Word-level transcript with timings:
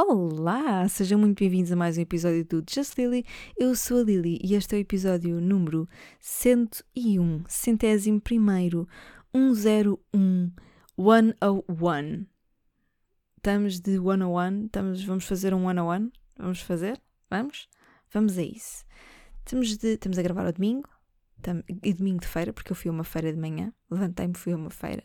Olá, 0.00 0.88
sejam 0.88 1.18
muito 1.18 1.40
bem-vindos 1.40 1.72
a 1.72 1.76
mais 1.76 1.98
um 1.98 2.00
episódio 2.02 2.44
do 2.44 2.64
Just 2.72 2.96
Lily. 2.96 3.24
Eu 3.56 3.74
sou 3.74 3.98
a 3.98 4.04
Lily 4.04 4.38
e 4.44 4.54
este 4.54 4.76
é 4.76 4.78
o 4.78 4.80
episódio 4.80 5.40
número 5.40 5.88
101, 6.20 7.42
centésimo 7.48 8.20
primeiro, 8.20 8.88
101, 9.34 10.52
101. 10.96 12.26
Estamos 13.38 13.80
de 13.80 13.98
101, 13.98 14.66
estamos, 14.66 15.02
vamos 15.02 15.24
fazer 15.24 15.52
um 15.52 15.66
101? 15.66 16.12
Vamos 16.38 16.60
fazer? 16.60 17.02
Vamos? 17.28 17.68
Vamos 18.14 18.38
a 18.38 18.42
isso. 18.42 18.84
Estamos, 19.44 19.76
de, 19.76 19.94
estamos 19.94 20.16
a 20.16 20.22
gravar 20.22 20.46
ao 20.46 20.52
domingo, 20.52 20.88
e 21.82 21.92
domingo 21.92 22.20
de 22.20 22.28
feira, 22.28 22.52
porque 22.52 22.70
eu 22.70 22.76
fui 22.76 22.88
a 22.88 22.92
uma 22.92 23.02
feira 23.02 23.32
de 23.32 23.38
manhã, 23.40 23.72
levantei-me, 23.90 24.34
fui 24.34 24.52
a 24.52 24.56
uma 24.56 24.70
feira 24.70 25.02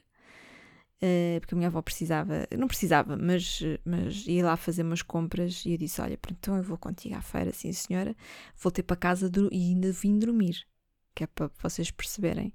porque 1.41 1.53
a 1.53 1.57
minha 1.57 1.67
avó 1.67 1.81
precisava, 1.81 2.47
não 2.57 2.67
precisava, 2.67 3.17
mas, 3.17 3.61
mas 3.83 4.25
ia 4.25 4.45
lá 4.45 4.55
fazer 4.55 4.83
umas 4.83 5.01
compras 5.01 5.63
e 5.65 5.73
eu 5.73 5.77
disse: 5.77 5.99
Olha, 6.01 6.17
pronto, 6.17 6.37
então 6.39 6.57
eu 6.57 6.63
vou 6.63 6.77
contigo 6.77 7.15
à 7.15 7.21
feira, 7.21 7.51
sim 7.51 7.73
senhora. 7.73 8.15
Voltei 8.55 8.83
para 8.83 8.95
casa 8.95 9.29
e 9.51 9.69
ainda 9.69 9.91
vim 9.91 10.17
dormir, 10.17 10.65
que 11.13 11.23
é 11.23 11.27
para 11.27 11.49
vocês 11.61 11.91
perceberem 11.91 12.53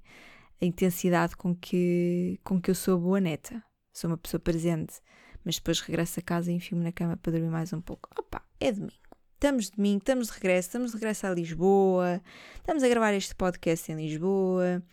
a 0.61 0.65
intensidade 0.65 1.37
com 1.37 1.55
que, 1.55 2.39
com 2.43 2.59
que 2.59 2.71
eu 2.71 2.75
sou 2.75 2.99
boa 2.99 3.19
neta. 3.19 3.63
Sou 3.93 4.09
uma 4.09 4.17
pessoa 4.17 4.39
presente, 4.39 4.99
mas 5.43 5.55
depois 5.55 5.79
regresso 5.81 6.19
a 6.19 6.23
casa 6.23 6.51
e 6.51 6.55
enfio-me 6.55 6.83
na 6.83 6.91
cama 6.91 7.17
para 7.17 7.31
dormir 7.31 7.49
mais 7.49 7.71
um 7.73 7.81
pouco. 7.81 8.09
Opa, 8.17 8.43
é 8.59 8.71
domingo. 8.71 8.93
Estamos 9.35 9.65
de 9.65 9.77
domingo, 9.77 9.99
estamos 9.99 10.27
de 10.27 10.33
regresso, 10.33 10.67
estamos 10.67 10.91
de 10.91 10.97
regresso 10.97 11.27
a 11.27 11.29
Lisboa, 11.29 12.21
estamos 12.57 12.83
a 12.83 12.89
gravar 12.89 13.13
este 13.13 13.33
podcast 13.35 13.89
em 13.89 13.95
Lisboa. 13.95 14.83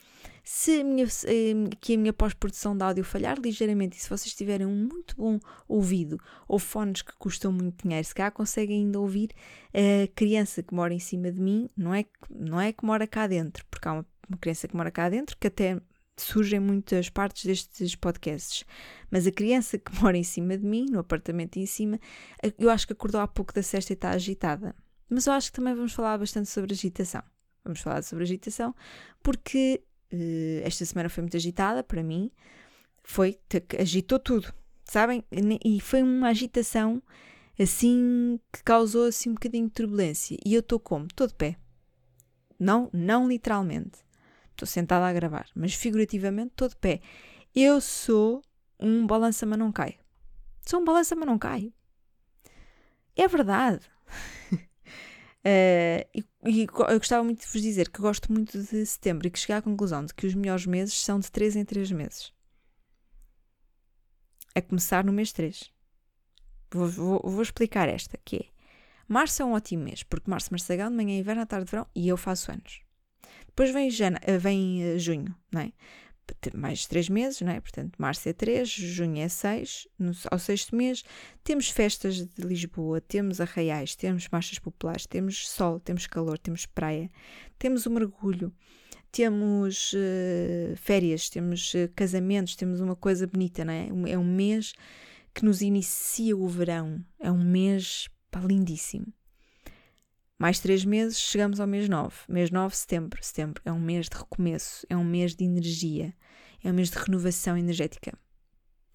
Se 0.48 0.80
a 0.80 0.84
minha, 0.84 1.04
que 1.80 1.94
a 1.94 1.98
minha 1.98 2.12
pós-produção 2.12 2.76
de 2.76 2.84
áudio 2.84 3.02
falhar 3.02 3.36
ligeiramente 3.36 3.98
e 3.98 4.00
se 4.00 4.08
vocês 4.08 4.32
tiverem 4.32 4.64
um 4.64 4.76
muito 4.76 5.16
bom 5.16 5.40
ouvido 5.66 6.20
ou 6.46 6.56
fones 6.56 7.02
que 7.02 7.12
custam 7.16 7.50
muito 7.50 7.82
dinheiro, 7.82 8.06
se 8.06 8.14
calhar 8.14 8.30
conseguem 8.30 8.84
ainda 8.84 9.00
ouvir 9.00 9.30
a 9.74 10.06
criança 10.14 10.62
que 10.62 10.72
mora 10.72 10.94
em 10.94 11.00
cima 11.00 11.32
de 11.32 11.40
mim, 11.40 11.68
não 11.76 11.92
é, 11.92 12.04
não 12.30 12.60
é 12.60 12.72
que 12.72 12.84
mora 12.84 13.08
cá 13.08 13.26
dentro, 13.26 13.66
porque 13.68 13.88
há 13.88 13.94
uma, 13.94 14.06
uma 14.28 14.38
criança 14.38 14.68
que 14.68 14.76
mora 14.76 14.88
cá 14.88 15.08
dentro 15.08 15.36
que 15.36 15.48
até 15.48 15.80
surgem 16.16 16.60
muitas 16.60 17.10
partes 17.10 17.44
destes 17.44 17.96
podcasts. 17.96 18.64
Mas 19.10 19.26
a 19.26 19.32
criança 19.32 19.76
que 19.76 19.92
mora 20.00 20.16
em 20.16 20.22
cima 20.22 20.56
de 20.56 20.64
mim, 20.64 20.86
no 20.88 21.00
apartamento 21.00 21.56
em 21.56 21.66
cima, 21.66 21.98
eu 22.56 22.70
acho 22.70 22.86
que 22.86 22.92
acordou 22.92 23.20
há 23.20 23.26
pouco 23.26 23.52
da 23.52 23.64
sexta 23.64 23.92
e 23.92 23.94
está 23.94 24.10
agitada. 24.10 24.76
Mas 25.10 25.26
eu 25.26 25.32
acho 25.32 25.50
que 25.50 25.56
também 25.56 25.74
vamos 25.74 25.92
falar 25.92 26.16
bastante 26.18 26.48
sobre 26.48 26.72
agitação. 26.72 27.24
Vamos 27.64 27.80
falar 27.80 28.02
sobre 28.02 28.22
agitação 28.22 28.72
porque 29.24 29.82
uh, 30.12 30.60
esta 30.64 30.84
semana 30.84 31.08
foi 31.08 31.22
muito 31.22 31.36
agitada 31.36 31.82
para 31.82 32.02
mim, 32.02 32.30
foi, 33.02 33.38
agitou 33.78 34.18
tudo, 34.18 34.52
sabem? 34.84 35.24
E 35.64 35.80
foi 35.80 36.02
uma 36.02 36.28
agitação 36.28 37.02
assim 37.58 38.38
que 38.52 38.62
causou 38.62 39.06
assim 39.06 39.30
um 39.30 39.34
bocadinho 39.34 39.66
de 39.66 39.72
turbulência. 39.72 40.36
E 40.44 40.54
eu 40.54 40.60
estou 40.60 40.78
como? 40.78 41.06
Estou 41.06 41.26
de 41.26 41.34
pé. 41.34 41.56
Não, 42.58 42.90
não 42.92 43.28
literalmente. 43.28 43.98
Estou 44.50 44.66
sentada 44.66 45.06
a 45.06 45.12
gravar, 45.12 45.46
mas 45.54 45.74
figurativamente 45.74 46.52
estou 46.52 46.68
de 46.68 46.76
pé. 46.76 47.00
Eu 47.54 47.80
sou 47.80 48.42
um 48.80 49.06
balança 49.06 49.46
mas 49.46 49.58
não 49.58 49.70
cai. 49.70 49.98
Sou 50.62 50.80
um 50.80 50.84
balança 50.84 51.14
mas 51.14 51.26
não 51.26 51.38
cai. 51.38 51.72
É 53.14 53.28
verdade. 53.28 53.86
Uh, 55.46 56.24
e, 56.44 56.66
eu 56.88 56.98
gostava 56.98 57.22
muito 57.22 57.42
de 57.42 57.46
vos 57.46 57.62
dizer 57.62 57.88
que 57.88 58.02
gosto 58.02 58.32
muito 58.32 58.60
de 58.60 58.84
setembro 58.84 59.28
e 59.28 59.30
que 59.30 59.38
cheguei 59.38 59.54
à 59.54 59.62
conclusão 59.62 60.04
de 60.04 60.12
que 60.12 60.26
os 60.26 60.34
melhores 60.34 60.66
meses 60.66 61.00
são 61.00 61.20
de 61.20 61.30
3 61.30 61.54
em 61.54 61.64
3 61.64 61.92
meses. 61.92 62.32
É 64.52 64.60
começar 64.60 65.04
no 65.04 65.12
mês 65.12 65.32
3. 65.32 65.72
Vou, 66.72 66.88
vou, 66.88 67.20
vou, 67.22 67.42
explicar 67.42 67.88
esta, 67.88 68.18
que 68.24 68.36
é 68.36 68.44
Março 69.06 69.40
é 69.40 69.44
um 69.44 69.52
ótimo 69.52 69.84
mês, 69.84 70.02
porque 70.02 70.28
Março, 70.28 70.48
Marçagão, 70.50 70.90
de 70.90 70.96
manhã, 70.96 71.16
inverno, 71.16 71.42
à 71.42 71.46
tarde, 71.46 71.70
verão, 71.70 71.86
e 71.94 72.08
eu 72.08 72.16
faço 72.16 72.50
anos. 72.50 72.80
Depois 73.46 73.70
vem, 73.70 73.88
jana, 73.88 74.18
eh, 74.22 74.38
vem 74.38 74.96
uh, 74.96 74.98
junho, 74.98 75.32
não 75.52 75.60
é? 75.60 75.72
Mais 76.54 76.86
três 76.86 77.08
meses, 77.08 77.40
não 77.40 77.52
é? 77.52 77.60
Portanto, 77.60 77.96
março 77.98 78.28
é 78.28 78.32
três, 78.32 78.68
junho 78.68 79.18
é 79.18 79.28
seis, 79.28 79.86
no, 79.98 80.12
ao 80.30 80.38
sexto 80.38 80.74
mês 80.74 81.02
temos 81.44 81.68
festas 81.70 82.26
de 82.26 82.42
Lisboa, 82.42 83.00
temos 83.00 83.40
arraiais, 83.40 83.94
temos 83.94 84.28
marchas 84.30 84.58
populares, 84.58 85.06
temos 85.06 85.48
sol, 85.48 85.78
temos 85.78 86.06
calor, 86.06 86.38
temos 86.38 86.66
praia, 86.66 87.10
temos 87.58 87.86
o 87.86 87.90
mergulho, 87.90 88.52
temos 89.12 89.92
uh, 89.92 90.76
férias, 90.76 91.30
temos 91.30 91.72
uh, 91.74 91.88
casamentos, 91.94 92.56
temos 92.56 92.80
uma 92.80 92.96
coisa 92.96 93.26
bonita, 93.26 93.64
não 93.64 93.72
é? 93.72 93.88
É 94.10 94.18
um 94.18 94.24
mês 94.24 94.74
que 95.32 95.44
nos 95.44 95.62
inicia 95.62 96.36
o 96.36 96.48
verão, 96.48 97.04
é 97.20 97.30
um 97.30 97.42
mês 97.42 98.08
pá, 98.30 98.40
lindíssimo. 98.40 99.06
Mais 100.38 100.60
três 100.60 100.84
meses, 100.84 101.18
chegamos 101.18 101.60
ao 101.60 101.66
mês 101.66 101.88
9. 101.88 102.14
Mês 102.28 102.50
9, 102.50 102.76
setembro. 102.76 103.18
Setembro 103.22 103.62
é 103.64 103.72
um 103.72 103.80
mês 103.80 104.06
de 104.06 104.16
recomeço, 104.18 104.86
é 104.90 104.94
um 104.94 105.04
mês 105.04 105.34
de 105.34 105.44
energia, 105.44 106.14
é 106.62 106.70
um 106.70 106.74
mês 106.74 106.90
de 106.90 106.98
renovação 106.98 107.56
energética. 107.56 108.12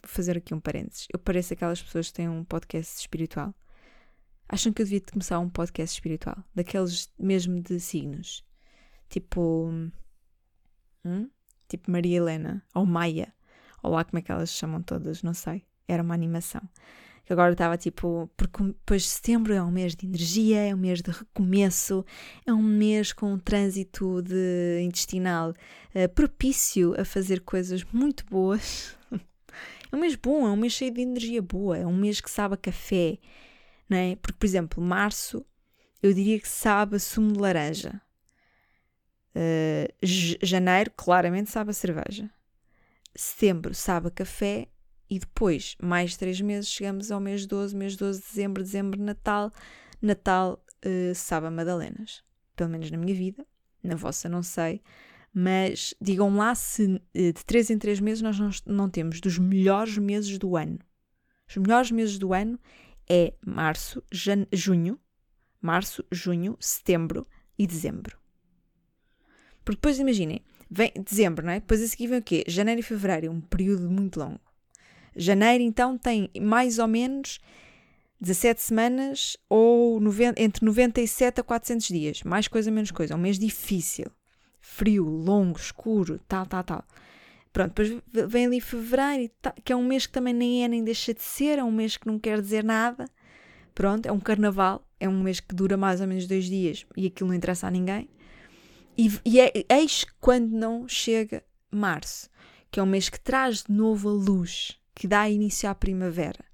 Vou 0.03 0.09
fazer 0.09 0.37
aqui 0.37 0.53
um 0.53 0.59
parênteses. 0.59 1.07
Eu 1.11 1.17
pareço 1.17 1.53
aquelas 1.53 1.81
pessoas 1.81 2.09
que 2.09 2.13
têm 2.13 2.29
um 2.29 2.43
podcast 2.43 2.99
espiritual. 2.99 3.55
Acham 4.47 4.71
que 4.71 4.83
eu 4.83 4.85
devia 4.85 5.01
começar 5.01 5.39
um 5.39 5.49
podcast 5.49 5.95
espiritual? 5.95 6.37
Daqueles 6.53 7.11
mesmo 7.17 7.59
de 7.59 7.79
signos. 7.79 8.45
Tipo. 9.09 9.71
Hum? 11.03 11.27
Tipo 11.67 11.89
Maria 11.89 12.17
Helena. 12.17 12.63
Ou 12.75 12.85
Maia. 12.85 13.33
Ou 13.81 13.91
lá 13.91 14.03
como 14.03 14.19
é 14.19 14.21
que 14.21 14.31
elas 14.31 14.51
se 14.51 14.57
chamam 14.57 14.83
todas, 14.83 15.23
não 15.23 15.33
sei. 15.33 15.65
Era 15.87 16.03
uma 16.03 16.13
animação 16.13 16.61
que 17.23 17.33
agora 17.33 17.51
estava 17.51 17.77
tipo, 17.77 18.29
porque 18.35 18.63
depois 18.63 19.03
de 19.03 19.09
setembro 19.09 19.53
é 19.53 19.61
um 19.61 19.71
mês 19.71 19.95
de 19.95 20.05
energia, 20.05 20.61
é 20.61 20.73
um 20.73 20.77
mês 20.77 21.01
de 21.01 21.11
recomeço, 21.11 22.05
é 22.45 22.53
um 22.53 22.61
mês 22.61 23.13
com 23.13 23.33
um 23.33 23.39
trânsito 23.39 24.21
de 24.21 24.81
intestinal 24.81 25.51
uh, 25.51 26.09
propício 26.13 26.99
a 26.99 27.05
fazer 27.05 27.41
coisas 27.41 27.83
muito 27.85 28.25
boas. 28.25 28.97
é 29.91 29.95
um 29.95 29.99
mês 29.99 30.15
bom, 30.15 30.47
é 30.47 30.51
um 30.51 30.55
mês 30.55 30.73
cheio 30.73 30.91
de 30.91 31.01
energia 31.01 31.41
boa, 31.41 31.77
é 31.77 31.85
um 31.85 31.95
mês 31.95 32.19
que 32.19 32.29
sabe 32.29 32.55
a 32.55 32.57
café, 32.57 33.17
não 33.87 33.97
é? 33.97 34.15
Porque, 34.15 34.37
por 34.37 34.45
exemplo, 34.45 34.83
março 34.83 35.45
eu 36.01 36.13
diria 36.13 36.39
que 36.39 36.47
sabe 36.47 36.95
a 36.95 36.99
sumo 36.99 37.31
de 37.31 37.39
laranja. 37.39 38.01
Uh, 39.35 39.87
janeiro, 40.01 40.91
claramente, 40.97 41.51
sabe 41.51 41.69
a 41.69 41.73
cerveja. 41.73 42.29
Setembro 43.15 43.73
sabe 43.73 44.07
a 44.07 44.11
café 44.11 44.67
e 45.11 45.19
depois, 45.19 45.75
mais 45.83 46.15
três 46.15 46.39
meses, 46.39 46.69
chegamos 46.69 47.11
ao 47.11 47.19
mês 47.19 47.45
12, 47.45 47.75
mês 47.75 47.97
12, 47.97 48.21
dezembro, 48.21 48.63
dezembro, 48.63 48.97
Natal. 48.97 49.51
Natal 50.01 50.65
uh, 50.85 51.13
sabe 51.13 51.47
a 51.47 51.51
Madalenas. 51.51 52.23
Pelo 52.55 52.69
menos 52.69 52.89
na 52.89 52.97
minha 52.97 53.13
vida. 53.13 53.45
Na 53.83 53.97
vossa 53.97 54.29
não 54.29 54.41
sei. 54.41 54.81
Mas 55.33 55.93
digam 55.99 56.33
lá 56.37 56.55
se 56.55 56.85
uh, 56.85 57.01
de 57.13 57.45
três 57.45 57.69
em 57.69 57.77
três 57.77 57.99
meses 57.99 58.21
nós 58.21 58.39
não, 58.39 58.49
não 58.65 58.89
temos 58.89 59.19
dos 59.19 59.37
melhores 59.37 59.97
meses 59.97 60.37
do 60.37 60.55
ano. 60.55 60.79
Os 61.45 61.57
melhores 61.57 61.91
meses 61.91 62.17
do 62.17 62.33
ano 62.33 62.57
é 63.09 63.33
março, 63.45 64.01
junho, 64.09 64.97
março, 65.61 66.05
junho, 66.09 66.55
setembro 66.57 67.27
e 67.59 67.67
dezembro. 67.67 68.17
Porque 69.65 69.75
depois 69.75 69.99
imaginem, 69.99 70.41
vem 70.69 70.93
dezembro, 71.05 71.45
não 71.45 71.51
é? 71.51 71.59
Depois 71.59 71.81
a 71.81 71.87
seguir 71.87 72.07
vem 72.07 72.19
o 72.19 72.23
quê? 72.23 72.45
Janeiro 72.47 72.79
e 72.79 72.83
fevereiro, 72.83 73.29
um 73.29 73.41
período 73.41 73.91
muito 73.91 74.17
longo. 74.17 74.50
Janeiro, 75.15 75.63
então, 75.63 75.97
tem 75.97 76.29
mais 76.39 76.79
ou 76.79 76.87
menos 76.87 77.39
17 78.21 78.61
semanas 78.61 79.35
ou 79.49 79.99
90, 79.99 80.41
entre 80.41 80.63
97 80.63 81.41
a 81.41 81.43
400 81.43 81.87
dias. 81.87 82.23
Mais 82.23 82.47
coisa, 82.47 82.69
menos 82.69 82.91
coisa. 82.91 83.13
É 83.13 83.17
um 83.17 83.19
mês 83.19 83.39
difícil. 83.39 84.05
Frio, 84.59 85.05
longo, 85.05 85.57
escuro, 85.57 86.19
tal, 86.27 86.45
tal, 86.45 86.63
tal. 86.63 86.85
Pronto, 87.51 87.69
depois 87.69 88.29
vem 88.29 88.45
ali 88.45 88.61
fevereiro, 88.61 89.31
que 89.65 89.73
é 89.73 89.75
um 89.75 89.83
mês 89.83 90.05
que 90.05 90.13
também 90.13 90.33
nem 90.33 90.63
é 90.63 90.67
nem 90.67 90.83
deixa 90.83 91.13
de 91.13 91.21
ser, 91.21 91.59
é 91.59 91.63
um 91.63 91.71
mês 91.71 91.97
que 91.97 92.07
não 92.07 92.17
quer 92.17 92.39
dizer 92.39 92.63
nada. 92.63 93.09
Pronto, 93.73 94.05
é 94.05 94.11
um 94.11 94.19
carnaval, 94.19 94.87
é 94.99 95.09
um 95.09 95.21
mês 95.21 95.39
que 95.39 95.53
dura 95.53 95.75
mais 95.75 95.99
ou 95.99 96.07
menos 96.07 96.27
dois 96.27 96.45
dias 96.45 96.85
e 96.95 97.07
aquilo 97.07 97.29
não 97.29 97.35
interessa 97.35 97.67
a 97.67 97.71
ninguém. 97.71 98.07
E, 98.97 99.11
e 99.25 99.39
é, 99.39 99.51
eis 99.69 100.05
quando 100.19 100.51
não 100.51 100.87
chega 100.87 101.43
março, 101.71 102.29
que 102.69 102.79
é 102.79 102.83
um 102.83 102.85
mês 102.85 103.09
que 103.09 103.19
traz 103.19 103.63
de 103.63 103.71
novo 103.71 104.09
a 104.09 104.13
luz 104.13 104.79
que 105.01 105.07
dá 105.07 105.27
início 105.27 105.67
à 105.67 105.73
primavera. 105.73 106.45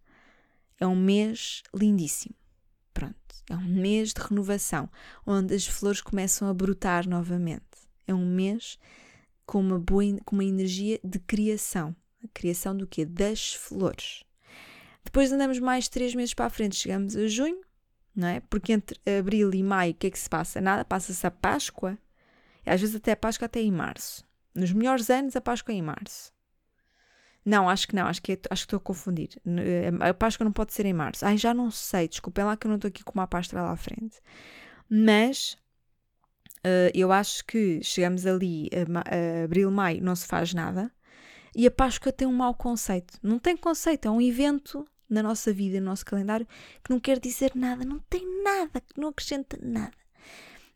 É 0.79 0.88
um 0.88 0.95
mês 0.95 1.63
lindíssimo. 1.75 2.33
Pronto, 2.94 3.17
é 3.49 3.57
um 3.57 3.67
mês 3.67 4.13
de 4.13 4.21
renovação, 4.21 4.89
onde 5.25 5.53
as 5.53 5.67
flores 5.67 5.99
começam 5.99 6.47
a 6.47 6.53
brotar 6.53 7.09
novamente. 7.09 7.65
É 8.07 8.13
um 8.13 8.25
mês 8.25 8.79
com 9.45 9.59
uma 9.59 9.77
boa 9.77 10.01
com 10.23 10.33
uma 10.33 10.45
energia 10.45 10.97
de 11.03 11.19
criação. 11.19 11.94
A 12.23 12.27
criação 12.33 12.73
do 12.73 12.88
quê? 12.88 13.03
Das 13.03 13.53
flores. 13.53 14.23
Depois 15.03 15.29
andamos 15.29 15.59
mais 15.59 15.89
três 15.89 16.15
meses 16.15 16.33
para 16.33 16.45
a 16.45 16.50
frente, 16.50 16.77
chegamos 16.77 17.17
a 17.17 17.27
junho, 17.27 17.59
não 18.15 18.29
é? 18.29 18.39
Porque 18.39 18.71
entre 18.71 18.97
abril 19.19 19.53
e 19.53 19.61
maio, 19.61 19.91
o 19.91 19.95
que 19.95 20.07
é 20.07 20.09
que 20.09 20.17
se 20.17 20.29
passa? 20.29 20.61
Nada, 20.61 20.85
passa-se 20.85 21.27
a 21.27 21.31
Páscoa. 21.31 21.97
Às 22.65 22.79
vezes 22.79 22.95
até 22.95 23.11
a 23.11 23.17
Páscoa 23.17 23.47
até 23.47 23.59
em 23.59 23.73
março. 23.73 24.25
Nos 24.55 24.71
melhores 24.71 25.09
anos, 25.09 25.35
a 25.35 25.41
Páscoa 25.41 25.73
é 25.73 25.77
em 25.79 25.81
março. 25.81 26.37
Não, 27.47 27.69
acho 27.69 27.88
que 27.88 27.95
não, 27.95 28.05
acho 28.07 28.21
que, 28.21 28.33
é, 28.33 28.39
acho 28.49 28.63
que 28.63 28.65
estou 28.65 28.75
a 28.75 28.81
confundir. 28.81 29.29
A 30.01 30.13
Páscoa 30.13 30.44
não 30.44 30.51
pode 30.51 30.73
ser 30.73 30.85
em 30.85 30.91
março. 30.91 31.25
Ai, 31.25 31.38
já 31.38 31.53
não 31.53 31.71
sei, 31.71 32.05
desculpem 32.05 32.44
lá 32.44 32.57
que 32.57 32.67
eu 32.67 32.69
não 32.69 32.75
estou 32.75 32.89
aqui 32.89 33.05
com 33.05 33.13
uma 33.13 33.25
pasta 33.25 33.55
lá 33.55 33.71
à 33.71 33.77
frente. 33.77 34.19
Mas 34.89 35.57
uh, 36.57 36.91
eu 36.94 37.09
acho 37.09 37.45
que 37.45 37.81
chegamos 37.81 38.25
ali 38.25 38.69
a, 38.73 39.41
a 39.41 39.44
abril, 39.45 39.71
maio, 39.71 40.03
não 40.03 40.13
se 40.13 40.27
faz 40.27 40.53
nada. 40.53 40.91
E 41.55 41.65
a 41.65 41.71
Páscoa 41.71 42.11
tem 42.11 42.27
um 42.27 42.33
mau 42.33 42.53
conceito. 42.53 43.17
Não 43.23 43.39
tem 43.39 43.55
conceito, 43.55 44.09
é 44.09 44.11
um 44.11 44.19
evento 44.21 44.85
na 45.09 45.23
nossa 45.23 45.53
vida, 45.53 45.79
no 45.79 45.85
nosso 45.85 46.05
calendário, 46.05 46.45
que 46.83 46.89
não 46.89 47.00
quer 47.00 47.17
dizer 47.17 47.53
nada, 47.55 47.85
não 47.85 48.00
tem 48.09 48.43
nada, 48.43 48.81
que 48.81 49.00
não 49.00 49.07
acrescenta 49.07 49.57
nada. 49.61 49.95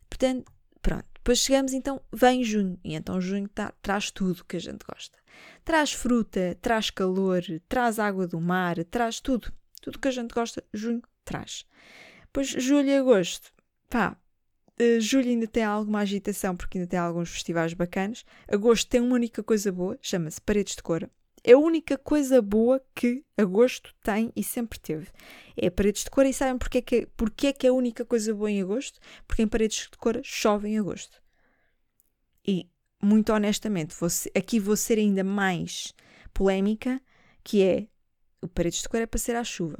Portanto, 0.09 0.49
pronto. 0.81 1.05
Depois 1.15 1.39
chegamos, 1.39 1.73
então, 1.73 2.01
vem 2.13 2.45
junho. 2.45 2.79
E 2.81 2.95
então 2.95 3.19
junho 3.19 3.49
tá, 3.49 3.73
traz 3.81 4.09
tudo 4.09 4.45
que 4.45 4.55
a 4.55 4.61
gente 4.61 4.85
gosta. 4.89 5.20
Traz 5.63 5.93
fruta, 5.93 6.57
traz 6.61 6.89
calor, 6.89 7.43
traz 7.67 7.99
água 7.99 8.27
do 8.27 8.39
mar, 8.39 8.83
traz 8.85 9.19
tudo. 9.19 9.51
Tudo 9.81 9.99
que 9.99 10.07
a 10.07 10.11
gente 10.11 10.33
gosta, 10.33 10.63
junho 10.73 11.01
traz. 11.23 11.65
Depois 12.23 12.47
julho 12.47 12.87
e 12.87 12.95
agosto, 12.97 13.51
pá, 13.89 14.17
uh, 14.79 15.01
julho 15.01 15.29
ainda 15.29 15.47
tem 15.47 15.63
alguma 15.63 15.99
agitação 15.99 16.55
porque 16.55 16.77
ainda 16.77 16.89
tem 16.89 16.99
alguns 16.99 17.29
festivais 17.29 17.73
bacanas. 17.73 18.25
Agosto 18.47 18.89
tem 18.89 19.01
uma 19.01 19.15
única 19.15 19.43
coisa 19.43 19.71
boa, 19.71 19.97
chama-se 20.01 20.39
Paredes 20.41 20.75
de 20.75 20.83
Cora. 20.83 21.09
É 21.43 21.53
a 21.53 21.57
única 21.57 21.97
coisa 21.97 22.39
boa 22.41 22.81
que 22.93 23.23
agosto 23.35 23.95
tem 24.03 24.31
e 24.35 24.43
sempre 24.43 24.79
teve. 24.79 25.07
É 25.57 25.69
paredes 25.71 26.03
de 26.03 26.09
cor 26.11 26.25
e 26.25 26.33
sabem 26.33 26.57
porque 26.57 26.77
é 26.77 26.81
que, 26.81 27.07
porque 27.17 27.47
é, 27.47 27.53
que 27.53 27.65
é 27.65 27.71
a 27.71 27.73
única 27.73 28.05
coisa 28.05 28.33
boa 28.33 28.51
em 28.51 28.61
agosto? 28.61 28.99
Porque 29.27 29.41
em 29.41 29.47
paredes 29.47 29.89
de 29.91 29.97
cor 29.97 30.19
chove 30.23 30.69
em 30.69 30.77
agosto. 30.77 31.21
E 32.47 32.69
muito 33.01 33.33
honestamente, 33.33 33.95
vou, 33.99 34.09
aqui 34.35 34.59
vou 34.59 34.75
ser 34.75 34.97
ainda 34.97 35.23
mais 35.23 35.93
polémica, 36.33 37.01
que 37.43 37.63
é 37.63 37.87
o 38.41 38.47
Paredes 38.47 38.81
de 38.81 38.89
Cor 38.89 38.99
é 38.99 39.05
para 39.05 39.19
ser 39.19 39.35
à 39.35 39.43
chuva. 39.43 39.77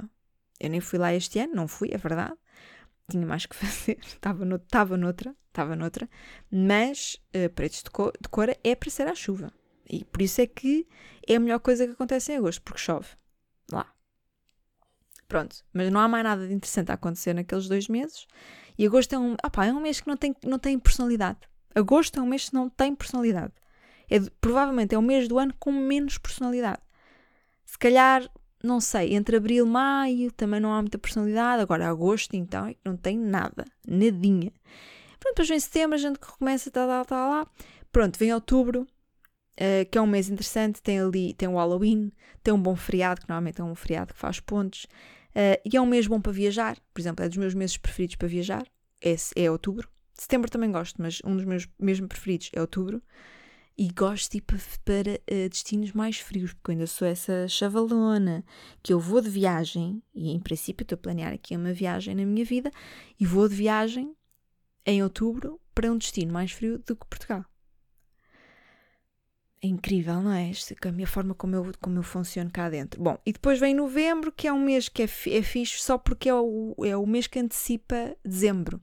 Eu 0.60 0.70
nem 0.70 0.80
fui 0.80 0.98
lá 0.98 1.12
este 1.12 1.38
ano, 1.38 1.54
não 1.54 1.66
fui, 1.66 1.90
é 1.92 1.98
verdade. 1.98 2.34
Tinha 3.10 3.26
mais 3.26 3.46
que 3.46 3.54
fazer, 3.56 3.98
estava, 4.00 4.44
no, 4.44 4.56
estava 4.56 4.96
noutra, 4.96 5.34
estava 5.48 5.74
noutra, 5.74 6.08
mas 6.50 7.20
uh, 7.34 7.50
Paredes 7.50 7.82
de 7.82 7.90
Cor, 7.90 8.12
de 8.20 8.28
cor 8.28 8.48
é 8.62 8.74
para 8.74 8.90
ser 8.90 9.08
à 9.08 9.14
chuva. 9.14 9.52
E 9.88 10.04
por 10.04 10.22
isso 10.22 10.40
é 10.40 10.46
que 10.46 10.86
é 11.26 11.34
a 11.34 11.40
melhor 11.40 11.58
coisa 11.58 11.86
que 11.86 11.92
acontece 11.92 12.32
em 12.32 12.36
agosto, 12.36 12.62
porque 12.62 12.80
chove 12.80 13.08
lá. 13.70 13.92
Pronto, 15.28 15.64
mas 15.72 15.90
não 15.90 16.00
há 16.00 16.08
mais 16.08 16.24
nada 16.24 16.46
de 16.46 16.54
interessante 16.54 16.90
a 16.90 16.94
acontecer 16.94 17.34
naqueles 17.34 17.68
dois 17.68 17.88
meses. 17.88 18.26
E 18.78 18.86
agosto 18.86 19.14
é 19.14 19.18
um, 19.18 19.34
opa, 19.44 19.66
é 19.66 19.72
um 19.72 19.80
mês 19.80 20.00
que 20.00 20.08
não 20.08 20.16
tem, 20.16 20.34
não 20.44 20.58
tem 20.58 20.78
personalidade. 20.78 21.38
Agosto 21.74 22.18
é 22.18 22.22
um 22.22 22.26
mês 22.26 22.48
que 22.48 22.54
não 22.54 22.68
tem 22.68 22.94
personalidade. 22.94 23.52
É, 24.10 24.20
provavelmente 24.40 24.94
é 24.94 24.98
o 24.98 25.02
mês 25.02 25.26
do 25.28 25.38
ano 25.38 25.54
com 25.58 25.72
menos 25.72 26.18
personalidade. 26.18 26.82
Se 27.64 27.78
calhar, 27.78 28.28
não 28.62 28.80
sei, 28.80 29.14
entre 29.14 29.36
abril 29.36 29.66
e 29.66 29.68
maio 29.68 30.32
também 30.32 30.60
não 30.60 30.72
há 30.72 30.80
muita 30.80 30.98
personalidade. 30.98 31.62
Agora, 31.62 31.88
agosto, 31.88 32.34
então, 32.34 32.66
é 32.66 32.76
não 32.84 32.96
tem 32.96 33.18
nada. 33.18 33.64
Nadinha. 33.86 34.52
Pronto, 35.18 35.34
depois 35.34 35.48
vem 35.48 35.60
setembro, 35.60 35.94
a 35.94 35.98
gente 35.98 36.18
recomeça, 36.20 36.70
tá, 36.70 36.86
tá, 36.86 37.04
tá 37.04 37.28
lá. 37.28 37.46
Pronto, 37.90 38.18
vem 38.18 38.34
outubro, 38.34 38.82
uh, 38.82 39.90
que 39.90 39.96
é 39.96 40.00
um 40.00 40.06
mês 40.06 40.28
interessante. 40.28 40.82
Tem 40.82 41.00
ali, 41.00 41.32
tem 41.34 41.48
o 41.48 41.56
Halloween, 41.56 42.12
tem 42.42 42.52
um 42.52 42.60
bom 42.60 42.76
feriado, 42.76 43.20
que 43.20 43.28
normalmente 43.28 43.60
é 43.60 43.64
um 43.64 43.74
feriado 43.74 44.12
que 44.12 44.20
faz 44.20 44.40
pontos. 44.40 44.84
Uh, 45.30 45.56
e 45.64 45.76
é 45.76 45.80
um 45.80 45.86
mês 45.86 46.06
bom 46.06 46.20
para 46.20 46.32
viajar. 46.32 46.76
Por 46.92 47.00
exemplo, 47.00 47.24
é 47.24 47.28
dos 47.28 47.38
meus 47.38 47.54
meses 47.54 47.76
preferidos 47.76 48.16
para 48.16 48.28
viajar. 48.28 48.66
Esse 49.00 49.32
é 49.36 49.50
outubro. 49.50 49.88
Setembro 50.22 50.48
também 50.48 50.70
gosto, 50.70 51.02
mas 51.02 51.18
um 51.24 51.34
dos 51.34 51.44
meus 51.44 51.68
mesmo 51.80 52.06
preferidos 52.06 52.48
é 52.52 52.60
outubro. 52.60 53.02
E 53.76 53.88
gosto 53.88 54.30
de 54.30 54.38
ir 54.38 54.42
para, 54.42 54.58
para 54.84 55.10
uh, 55.14 55.48
destinos 55.48 55.90
mais 55.90 56.18
frios, 56.20 56.52
porque 56.52 56.70
eu 56.70 56.72
ainda 56.74 56.86
sou 56.86 57.08
essa 57.08 57.48
chavalona 57.48 58.44
que 58.80 58.92
eu 58.92 59.00
vou 59.00 59.20
de 59.20 59.28
viagem, 59.28 60.00
e 60.14 60.30
em 60.30 60.38
princípio 60.38 60.84
estou 60.84 60.94
a 60.94 61.00
planear 61.00 61.32
aqui 61.32 61.56
uma 61.56 61.72
viagem 61.72 62.14
na 62.14 62.24
minha 62.24 62.44
vida, 62.44 62.70
e 63.18 63.26
vou 63.26 63.48
de 63.48 63.56
viagem 63.56 64.14
em 64.86 65.02
outubro 65.02 65.60
para 65.74 65.90
um 65.90 65.98
destino 65.98 66.32
mais 66.32 66.52
frio 66.52 66.78
do 66.78 66.94
que 66.94 67.04
Portugal. 67.06 67.44
É 69.60 69.66
incrível, 69.66 70.22
não 70.22 70.32
é? 70.32 70.50
Esta, 70.50 70.76
a 70.88 70.92
minha 70.92 71.06
forma 71.08 71.34
como 71.34 71.56
eu, 71.56 71.72
como 71.80 71.98
eu 71.98 72.02
funciono 72.04 72.50
cá 72.50 72.70
dentro. 72.70 73.02
Bom, 73.02 73.18
e 73.26 73.32
depois 73.32 73.58
vem 73.58 73.74
novembro, 73.74 74.30
que 74.30 74.46
é 74.46 74.52
um 74.52 74.64
mês 74.64 74.88
que 74.88 75.02
é, 75.02 75.04
é 75.04 75.42
fixe 75.42 75.82
só 75.82 75.98
porque 75.98 76.28
é 76.28 76.34
o, 76.34 76.76
é 76.84 76.96
o 76.96 77.06
mês 77.06 77.26
que 77.26 77.40
antecipa 77.40 78.16
dezembro. 78.24 78.80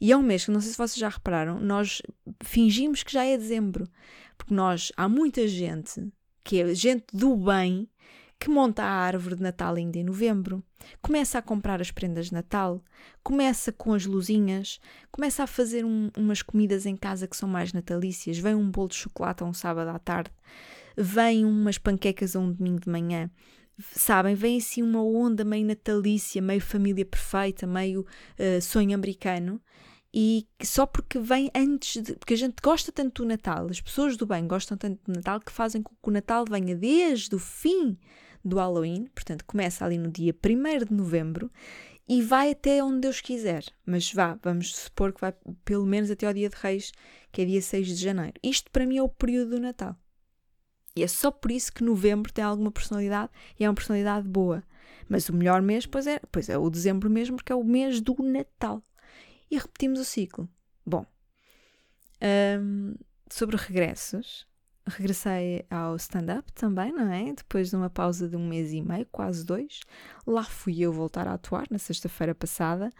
E 0.00 0.12
é 0.12 0.16
um 0.16 0.22
mês 0.22 0.44
que, 0.44 0.50
não 0.50 0.60
sei 0.60 0.72
se 0.72 0.78
vocês 0.78 0.96
já 0.96 1.08
repararam, 1.08 1.60
nós 1.60 2.02
fingimos 2.42 3.02
que 3.02 3.12
já 3.12 3.24
é 3.24 3.36
dezembro. 3.36 3.88
Porque 4.36 4.54
nós, 4.54 4.90
há 4.96 5.08
muita 5.08 5.46
gente, 5.46 6.06
que 6.42 6.60
é 6.60 6.74
gente 6.74 7.04
do 7.12 7.36
bem, 7.36 7.88
que 8.40 8.48
monta 8.48 8.82
a 8.82 8.90
árvore 8.90 9.36
de 9.36 9.42
Natal 9.42 9.74
ainda 9.74 9.98
em 9.98 10.04
novembro, 10.04 10.64
começa 11.02 11.36
a 11.38 11.42
comprar 11.42 11.78
as 11.80 11.90
prendas 11.90 12.26
de 12.26 12.32
Natal, 12.32 12.82
começa 13.22 13.70
com 13.70 13.92
as 13.92 14.06
luzinhas, 14.06 14.80
começa 15.12 15.42
a 15.42 15.46
fazer 15.46 15.84
um, 15.84 16.10
umas 16.16 16.40
comidas 16.40 16.86
em 16.86 16.96
casa 16.96 17.26
que 17.26 17.36
são 17.36 17.46
mais 17.46 17.74
natalícias, 17.74 18.38
vem 18.38 18.54
um 18.54 18.70
bolo 18.70 18.88
de 18.88 18.94
chocolate 18.94 19.42
a 19.42 19.46
um 19.46 19.52
sábado 19.52 19.90
à 19.90 19.98
tarde, 19.98 20.30
vem 20.96 21.44
umas 21.44 21.76
panquecas 21.76 22.34
a 22.34 22.40
um 22.40 22.50
domingo 22.50 22.80
de 22.80 22.88
manhã, 22.88 23.30
sabem, 23.94 24.34
vem 24.34 24.56
assim 24.56 24.82
uma 24.82 25.02
onda 25.02 25.44
meio 25.44 25.66
natalícia, 25.66 26.40
meio 26.40 26.62
família 26.62 27.04
perfeita, 27.04 27.66
meio 27.66 28.00
uh, 28.00 28.60
sonho 28.62 28.94
americano. 28.94 29.60
E 30.12 30.46
só 30.62 30.86
porque 30.86 31.18
vem 31.20 31.50
antes 31.54 32.02
de. 32.02 32.14
Porque 32.14 32.34
a 32.34 32.36
gente 32.36 32.56
gosta 32.62 32.90
tanto 32.90 33.22
do 33.22 33.28
Natal, 33.28 33.68
as 33.70 33.80
pessoas 33.80 34.16
do 34.16 34.26
bem 34.26 34.46
gostam 34.46 34.76
tanto 34.76 35.00
do 35.04 35.12
Natal 35.14 35.40
que 35.40 35.52
fazem 35.52 35.82
com 35.82 35.94
que 35.94 36.08
o 36.08 36.12
Natal 36.12 36.44
venha 36.48 36.74
desde 36.74 37.34
o 37.34 37.38
fim 37.38 37.96
do 38.44 38.56
Halloween, 38.56 39.06
portanto, 39.14 39.44
começa 39.44 39.84
ali 39.84 39.98
no 39.98 40.10
dia 40.10 40.34
1 40.34 40.84
de 40.86 40.92
novembro 40.92 41.50
e 42.08 42.22
vai 42.22 42.50
até 42.50 42.82
onde 42.82 43.02
Deus 43.02 43.20
quiser. 43.20 43.64
Mas 43.86 44.12
vá, 44.12 44.36
vamos 44.42 44.74
supor 44.74 45.12
que 45.12 45.20
vai 45.20 45.32
pelo 45.64 45.86
menos 45.86 46.10
até 46.10 46.26
ao 46.26 46.32
dia 46.32 46.48
de 46.48 46.56
Reis, 46.56 46.90
que 47.30 47.42
é 47.42 47.44
dia 47.44 47.62
6 47.62 47.86
de 47.86 47.94
janeiro. 47.94 48.34
Isto 48.42 48.68
para 48.72 48.84
mim 48.84 48.96
é 48.96 49.02
o 49.02 49.08
período 49.08 49.50
do 49.50 49.60
Natal. 49.60 49.96
E 50.96 51.04
é 51.04 51.06
só 51.06 51.30
por 51.30 51.52
isso 51.52 51.72
que 51.72 51.84
novembro 51.84 52.32
tem 52.32 52.42
alguma 52.42 52.72
personalidade 52.72 53.30
e 53.58 53.64
é 53.64 53.68
uma 53.68 53.74
personalidade 53.74 54.26
boa. 54.26 54.62
Mas 55.08 55.28
o 55.28 55.32
melhor 55.32 55.62
mês, 55.62 55.86
pois 55.86 56.06
é, 56.06 56.20
pois 56.32 56.48
é 56.48 56.58
o 56.58 56.68
dezembro 56.68 57.08
mesmo, 57.08 57.36
porque 57.36 57.52
é 57.52 57.54
o 57.54 57.62
mês 57.62 58.00
do 58.00 58.16
Natal. 58.20 58.82
E 59.50 59.58
repetimos 59.58 60.00
o 60.00 60.04
ciclo. 60.04 60.48
Bom, 60.86 61.04
um, 62.60 62.94
sobre 63.28 63.56
regressos, 63.56 64.46
regressei 64.86 65.66
ao 65.70 65.96
stand-up 65.96 66.52
também, 66.52 66.92
não 66.92 67.12
é? 67.12 67.32
Depois 67.32 67.70
de 67.70 67.76
uma 67.76 67.90
pausa 67.90 68.28
de 68.28 68.36
um 68.36 68.46
mês 68.46 68.72
e 68.72 68.80
meio, 68.80 69.06
quase 69.10 69.44
dois. 69.44 69.80
Lá 70.26 70.44
fui 70.44 70.80
eu 70.80 70.92
voltar 70.92 71.26
a 71.26 71.34
atuar 71.34 71.66
na 71.70 71.78
sexta-feira 71.78 72.34
passada 72.34 72.90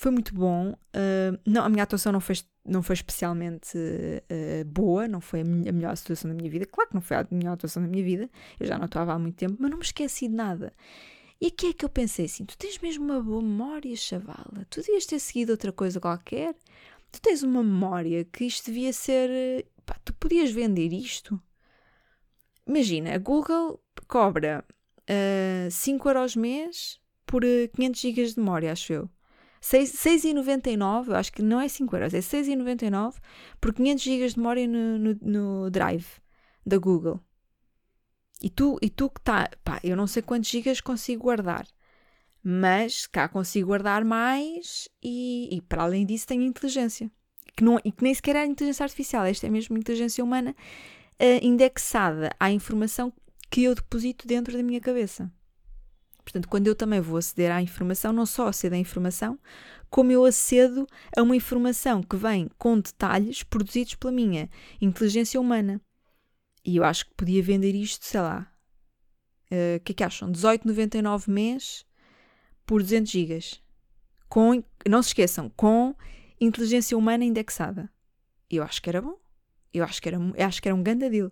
foi 0.00 0.10
muito 0.10 0.34
bom. 0.34 0.70
Uh, 0.70 1.38
não, 1.44 1.62
a 1.62 1.68
minha 1.68 1.82
atuação 1.82 2.10
não 2.10 2.20
foi, 2.20 2.36
não 2.64 2.82
foi 2.82 2.94
especialmente 2.94 3.76
uh, 3.76 4.64
boa, 4.64 5.06
não 5.06 5.20
foi 5.20 5.40
a, 5.40 5.42
a, 5.42 5.72
melhor 5.72 5.92
atuação 5.92 6.30
da 6.30 6.34
minha 6.34 6.50
vida. 6.50 6.64
Claro 6.64 6.88
que 6.88 6.94
não 6.94 7.02
foi 7.02 7.18
a 7.18 7.26
melhor 7.30 7.52
atuação 7.52 7.82
da 7.82 7.88
minha 7.88 8.02
vida, 8.02 8.30
eu 8.58 8.66
já 8.66 8.78
não 8.78 8.86
atuava 8.86 9.12
há 9.12 9.18
muito 9.18 9.36
tempo, 9.36 9.56
mas 9.58 9.70
não 9.70 9.76
me 9.76 9.84
esqueci 9.84 10.26
de 10.26 10.34
nada. 10.34 10.72
E 11.40 11.46
aqui 11.46 11.68
é 11.68 11.72
que 11.72 11.84
eu 11.84 11.88
pensei 11.88 12.26
assim: 12.26 12.44
tu 12.44 12.56
tens 12.58 12.78
mesmo 12.78 13.04
uma 13.04 13.20
boa 13.22 13.42
memória, 13.42 13.94
chavala. 13.96 14.66
Tu 14.68 14.80
devias 14.80 15.06
ter 15.06 15.18
seguido 15.18 15.52
outra 15.52 15.72
coisa 15.72 16.00
qualquer. 16.00 16.54
Tu 17.10 17.20
tens 17.20 17.42
uma 17.42 17.62
memória 17.62 18.24
que 18.24 18.44
isto 18.44 18.66
devia 18.66 18.92
ser. 18.92 19.66
Pá, 19.86 19.96
tu 20.04 20.12
podias 20.14 20.50
vender 20.50 20.92
isto. 20.92 21.40
Imagina, 22.66 23.14
a 23.14 23.18
Google 23.18 23.82
cobra 24.06 24.64
uh, 25.08 25.70
5 25.70 26.08
euros 26.08 26.36
mês 26.36 27.00
por 27.26 27.42
500 27.74 28.00
GB 28.00 28.26
de 28.26 28.38
memória, 28.38 28.72
acho 28.72 28.92
eu. 28.92 29.10
6,99, 29.62 31.12
acho 31.14 31.32
que 31.32 31.42
não 31.42 31.60
é 31.60 31.68
5 31.68 31.94
euros, 31.94 32.14
é 32.14 32.20
6,99 32.20 33.16
por 33.60 33.74
500 33.74 34.02
GB 34.02 34.28
de 34.28 34.38
memória 34.38 34.66
no, 34.66 34.98
no, 34.98 35.18
no, 35.20 35.70
Drive 35.70 36.06
da 36.64 36.78
Google. 36.78 37.20
E 38.42 38.48
tu, 38.48 38.78
e 38.80 38.88
tu 38.88 39.10
que 39.10 39.20
está, 39.20 39.50
pá, 39.62 39.80
eu 39.84 39.96
não 39.96 40.06
sei 40.06 40.22
quantos 40.22 40.48
gigas 40.48 40.80
consigo 40.80 41.24
guardar, 41.24 41.66
mas 42.42 43.06
cá 43.06 43.28
consigo 43.28 43.68
guardar 43.68 44.04
mais 44.04 44.88
e, 45.02 45.54
e 45.54 45.60
para 45.62 45.82
além 45.82 46.06
disso 46.06 46.26
tenho 46.26 46.42
inteligência. 46.42 47.10
Que 47.54 47.64
não, 47.64 47.78
e 47.84 47.92
que 47.92 48.02
nem 48.02 48.14
sequer 48.14 48.36
é 48.36 48.46
inteligência 48.46 48.84
artificial, 48.84 49.26
esta 49.26 49.46
é 49.46 49.50
mesmo 49.50 49.76
inteligência 49.76 50.24
humana 50.24 50.54
uh, 51.20 51.44
indexada 51.44 52.30
à 52.40 52.50
informação 52.50 53.12
que 53.50 53.64
eu 53.64 53.74
deposito 53.74 54.26
dentro 54.26 54.56
da 54.56 54.62
minha 54.62 54.80
cabeça. 54.80 55.30
Portanto, 56.22 56.48
quando 56.48 56.66
eu 56.66 56.74
também 56.74 57.00
vou 57.00 57.16
aceder 57.18 57.50
à 57.50 57.60
informação, 57.60 58.12
não 58.12 58.24
só 58.24 58.46
acedo 58.46 58.74
à 58.74 58.78
informação, 58.78 59.38
como 59.90 60.12
eu 60.12 60.24
acedo 60.24 60.86
a 61.16 61.22
uma 61.22 61.34
informação 61.34 62.02
que 62.02 62.16
vem 62.16 62.48
com 62.56 62.78
detalhes 62.78 63.42
produzidos 63.42 63.96
pela 63.96 64.12
minha 64.12 64.48
inteligência 64.80 65.40
humana. 65.40 65.80
E 66.64 66.76
eu 66.76 66.84
acho 66.84 67.06
que 67.06 67.14
podia 67.14 67.42
vender 67.42 67.74
isto, 67.74 68.04
sei 68.04 68.20
lá. 68.20 68.52
Eh, 69.50 69.74
o 69.74 69.76
uh, 69.76 69.80
que 69.80 69.92
é 69.92 69.94
que 69.94 70.04
acham? 70.04 70.30
18,99 70.30 71.28
mês 71.30 71.84
por 72.66 72.82
200 72.82 73.10
gigas. 73.10 73.62
Com, 74.28 74.62
não 74.88 75.02
se 75.02 75.08
esqueçam, 75.08 75.50
com 75.50 75.94
inteligência 76.40 76.96
humana 76.96 77.24
indexada. 77.24 77.90
Eu 78.48 78.62
acho 78.62 78.80
que 78.80 78.88
era 78.88 79.02
bom. 79.02 79.18
Eu 79.72 79.84
acho 79.84 80.00
que 80.00 80.08
era, 80.08 80.18
acho 80.46 80.62
que 80.62 80.68
era 80.68 80.74
um 80.74 80.82
grande 80.82 81.08
deal. 81.08 81.28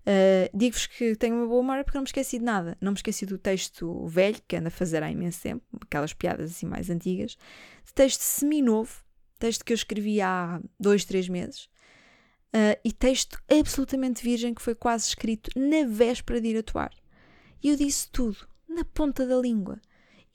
Uh, 0.00 0.56
Digo-vos 0.56 0.86
que 0.86 1.14
tenho 1.16 1.36
uma 1.36 1.46
boa 1.46 1.62
memória 1.62 1.84
porque 1.84 1.96
não 1.96 2.02
me 2.02 2.08
esqueci 2.08 2.38
de 2.38 2.44
nada. 2.44 2.76
Não 2.80 2.92
me 2.92 2.96
esqueci 2.96 3.26
do 3.26 3.38
texto 3.38 4.06
velho, 4.06 4.40
que 4.46 4.56
anda 4.56 4.68
a 4.68 4.70
fazer 4.70 5.02
há 5.02 5.10
imenso 5.10 5.42
tempo, 5.42 5.64
aquelas 5.80 6.12
piadas 6.12 6.50
assim 6.50 6.66
mais 6.66 6.88
antigas, 6.88 7.36
de 7.84 7.94
texto 7.94 8.20
semi-novo, 8.20 9.04
texto 9.38 9.64
que 9.64 9.72
eu 9.72 9.74
escrevi 9.74 10.20
há 10.20 10.60
dois, 10.78 11.04
três 11.04 11.28
meses, 11.28 11.68
uh, 12.54 12.80
e 12.84 12.92
texto 12.92 13.40
absolutamente 13.50 14.22
virgem 14.22 14.54
que 14.54 14.62
foi 14.62 14.74
quase 14.74 15.08
escrito 15.08 15.50
na 15.56 15.86
véspera 15.86 16.40
de 16.40 16.48
ir 16.48 16.58
atuar. 16.58 16.92
E 17.62 17.68
eu 17.68 17.76
disse 17.76 18.10
tudo, 18.10 18.48
na 18.68 18.84
ponta 18.84 19.26
da 19.26 19.36
língua. 19.36 19.80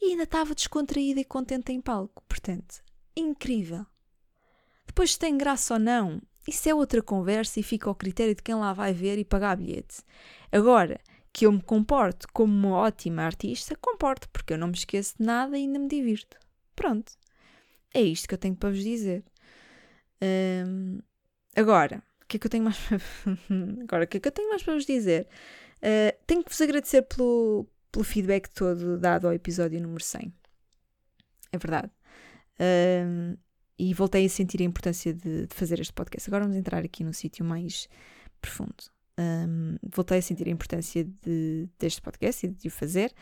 E 0.01 0.12
ainda 0.12 0.24
estava 0.24 0.53
descontraída 0.53 1.19
e 1.19 1.25
contente 1.25 1.72
em 1.72 1.81
palco. 1.81 2.24
Portanto, 2.27 2.84
incrível. 3.15 3.86
Depois, 4.86 5.13
se 5.13 5.19
tem 5.19 5.38
graça 5.38 5.74
ou 5.74 5.79
não, 5.79 6.22
isso 6.48 6.69
é 6.69 6.75
outra 6.75 7.01
conversa 7.01 7.60
e 7.60 7.63
fica 7.63 7.89
ao 7.89 7.95
critério 7.95 8.36
de 8.36 8.43
quem 8.43 8.55
lá 8.55 8.72
vai 8.74 8.93
ver 8.93 9.17
e 9.17 9.25
pagar 9.25 9.57
bilhete. 9.57 10.03
Agora, 10.51 11.00
que 11.34 11.45
eu 11.45 11.51
me 11.51 11.62
comporto 11.62 12.27
como 12.31 12.53
uma 12.53 12.77
ótima 12.77 13.24
artista, 13.24 13.75
comporto, 13.75 14.29
porque 14.29 14.53
eu 14.53 14.57
não 14.57 14.67
me 14.67 14.75
esqueço 14.75 15.15
de 15.17 15.25
nada 15.25 15.57
e 15.57 15.62
ainda 15.62 15.79
me 15.79 15.88
divirto. 15.88 16.38
Pronto. 16.75 17.13
É 17.93 18.01
isto 18.01 18.27
que 18.27 18.34
eu 18.34 18.38
tenho 18.38 18.55
para 18.55 18.69
vos 18.69 18.84
dizer. 18.84 19.24
Hum, 20.22 21.00
agora, 21.55 22.03
o 22.21 22.25
que 22.27 22.38
é 22.38 22.39
que 22.39 22.47
eu 22.47 22.51
tenho 22.51 22.63
mais 22.63 22.77
para... 22.88 23.00
agora, 23.83 24.03
o 24.03 24.07
que 24.07 24.17
é 24.17 24.19
que 24.19 24.27
eu 24.27 24.31
tenho 24.31 24.50
mais 24.50 24.63
para 24.63 24.74
vos 24.74 24.85
dizer? 24.85 25.27
Uh, 25.77 26.17
tenho 26.25 26.43
que 26.43 26.50
vos 26.50 26.62
agradecer 26.62 27.01
pelo, 27.03 27.67
pelo 27.91 28.03
feedback 28.03 28.50
todo 28.50 28.97
dado 28.97 29.27
ao 29.27 29.33
episódio 29.33 29.81
número 29.81 30.03
100. 30.03 30.33
É 31.51 31.57
verdade. 31.57 31.91
Um, 32.59 33.38
e 33.77 33.93
voltei 33.93 34.25
a 34.25 34.29
sentir 34.29 34.62
a 34.62 34.65
importância 34.65 35.13
de, 35.13 35.47
de, 35.47 35.55
fazer 35.55 35.79
este 35.79 35.93
podcast. 35.93 36.29
Agora 36.29 36.43
vamos 36.43 36.57
entrar 36.57 36.83
aqui 36.83 37.03
num 37.03 37.13
sítio 37.13 37.43
mais 37.43 37.88
profundo. 38.41 38.83
Um, 39.17 39.77
voltei 39.83 40.19
a 40.19 40.21
sentir 40.21 40.47
a 40.47 40.51
importância 40.51 41.03
de, 41.03 41.69
deste 41.77 42.01
podcast 42.01 42.45
e 42.45 42.50
de 42.50 42.67
o 42.67 42.71
fazer, 42.71 43.13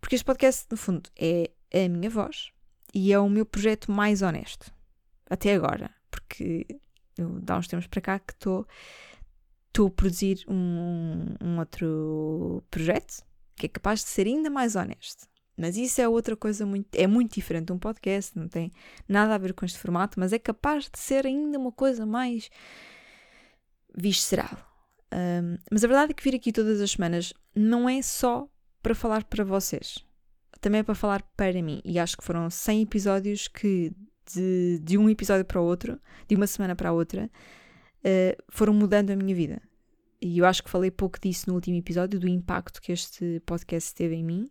porque 0.00 0.14
este 0.14 0.24
podcast, 0.24 0.66
no 0.70 0.76
fundo, 0.76 1.08
é 1.16 1.50
a 1.72 1.88
minha 1.88 2.10
voz 2.10 2.50
e 2.94 3.12
é 3.12 3.18
o 3.18 3.28
meu 3.28 3.44
projeto 3.44 3.90
mais 3.90 4.22
honesto. 4.22 4.72
Até 5.28 5.54
agora. 5.54 5.90
Porque 6.10 6.66
eu, 7.16 7.40
dá 7.40 7.58
uns 7.58 7.68
tempos 7.68 7.86
para 7.86 8.00
cá 8.00 8.18
que 8.18 8.32
estou 8.32 8.66
a 9.86 9.90
produzir 9.90 10.44
um, 10.48 11.34
um 11.40 11.58
outro 11.58 12.62
projeto 12.70 13.24
que 13.56 13.66
é 13.66 13.68
capaz 13.68 14.00
de 14.00 14.10
ser 14.10 14.26
ainda 14.26 14.50
mais 14.50 14.76
honesto. 14.76 15.28
Mas 15.56 15.76
isso 15.76 16.00
é 16.00 16.08
outra 16.08 16.36
coisa 16.36 16.66
muito. 16.66 16.88
É 16.94 17.06
muito 17.06 17.34
diferente 17.34 17.66
de 17.66 17.72
um 17.72 17.78
podcast, 17.78 18.36
não 18.36 18.48
tem 18.48 18.72
nada 19.08 19.34
a 19.34 19.38
ver 19.38 19.54
com 19.54 19.64
este 19.64 19.78
formato, 19.78 20.18
mas 20.18 20.32
é 20.32 20.38
capaz 20.38 20.90
de 20.90 20.98
ser 20.98 21.26
ainda 21.26 21.58
uma 21.58 21.70
coisa 21.70 22.04
mais 22.04 22.50
visceral. 23.96 24.58
Um, 25.12 25.56
mas 25.70 25.84
a 25.84 25.86
verdade 25.86 26.10
é 26.10 26.14
que 26.14 26.24
vir 26.24 26.34
aqui 26.34 26.52
todas 26.52 26.80
as 26.80 26.90
semanas 26.90 27.32
não 27.54 27.88
é 27.88 28.02
só 28.02 28.48
para 28.82 28.96
falar 28.96 29.22
para 29.24 29.44
vocês, 29.44 30.04
também 30.60 30.80
é 30.80 30.82
para 30.82 30.94
falar 30.94 31.22
para 31.36 31.62
mim. 31.62 31.80
E 31.84 31.98
acho 32.00 32.16
que 32.16 32.24
foram 32.24 32.50
100 32.50 32.82
episódios 32.82 33.46
que, 33.46 33.92
de, 34.32 34.78
de 34.82 34.98
um 34.98 35.08
episódio 35.08 35.44
para 35.44 35.60
o 35.60 35.64
outro, 35.64 36.00
de 36.28 36.34
uma 36.34 36.46
semana 36.46 36.74
para 36.74 36.90
a 36.90 36.92
outra, 36.92 37.30
uh, 38.04 38.42
foram 38.48 38.72
mudando 38.72 39.10
a 39.10 39.16
minha 39.16 39.34
vida. 39.34 39.60
E 40.20 40.38
eu 40.38 40.46
acho 40.46 40.62
que 40.62 40.70
falei 40.70 40.90
pouco 40.90 41.20
disso 41.20 41.44
no 41.48 41.54
último 41.54 41.76
episódio, 41.76 42.18
do 42.18 42.28
impacto 42.28 42.80
que 42.80 42.92
este 42.92 43.40
podcast 43.44 43.94
teve 43.94 44.14
em 44.14 44.24
mim. 44.24 44.50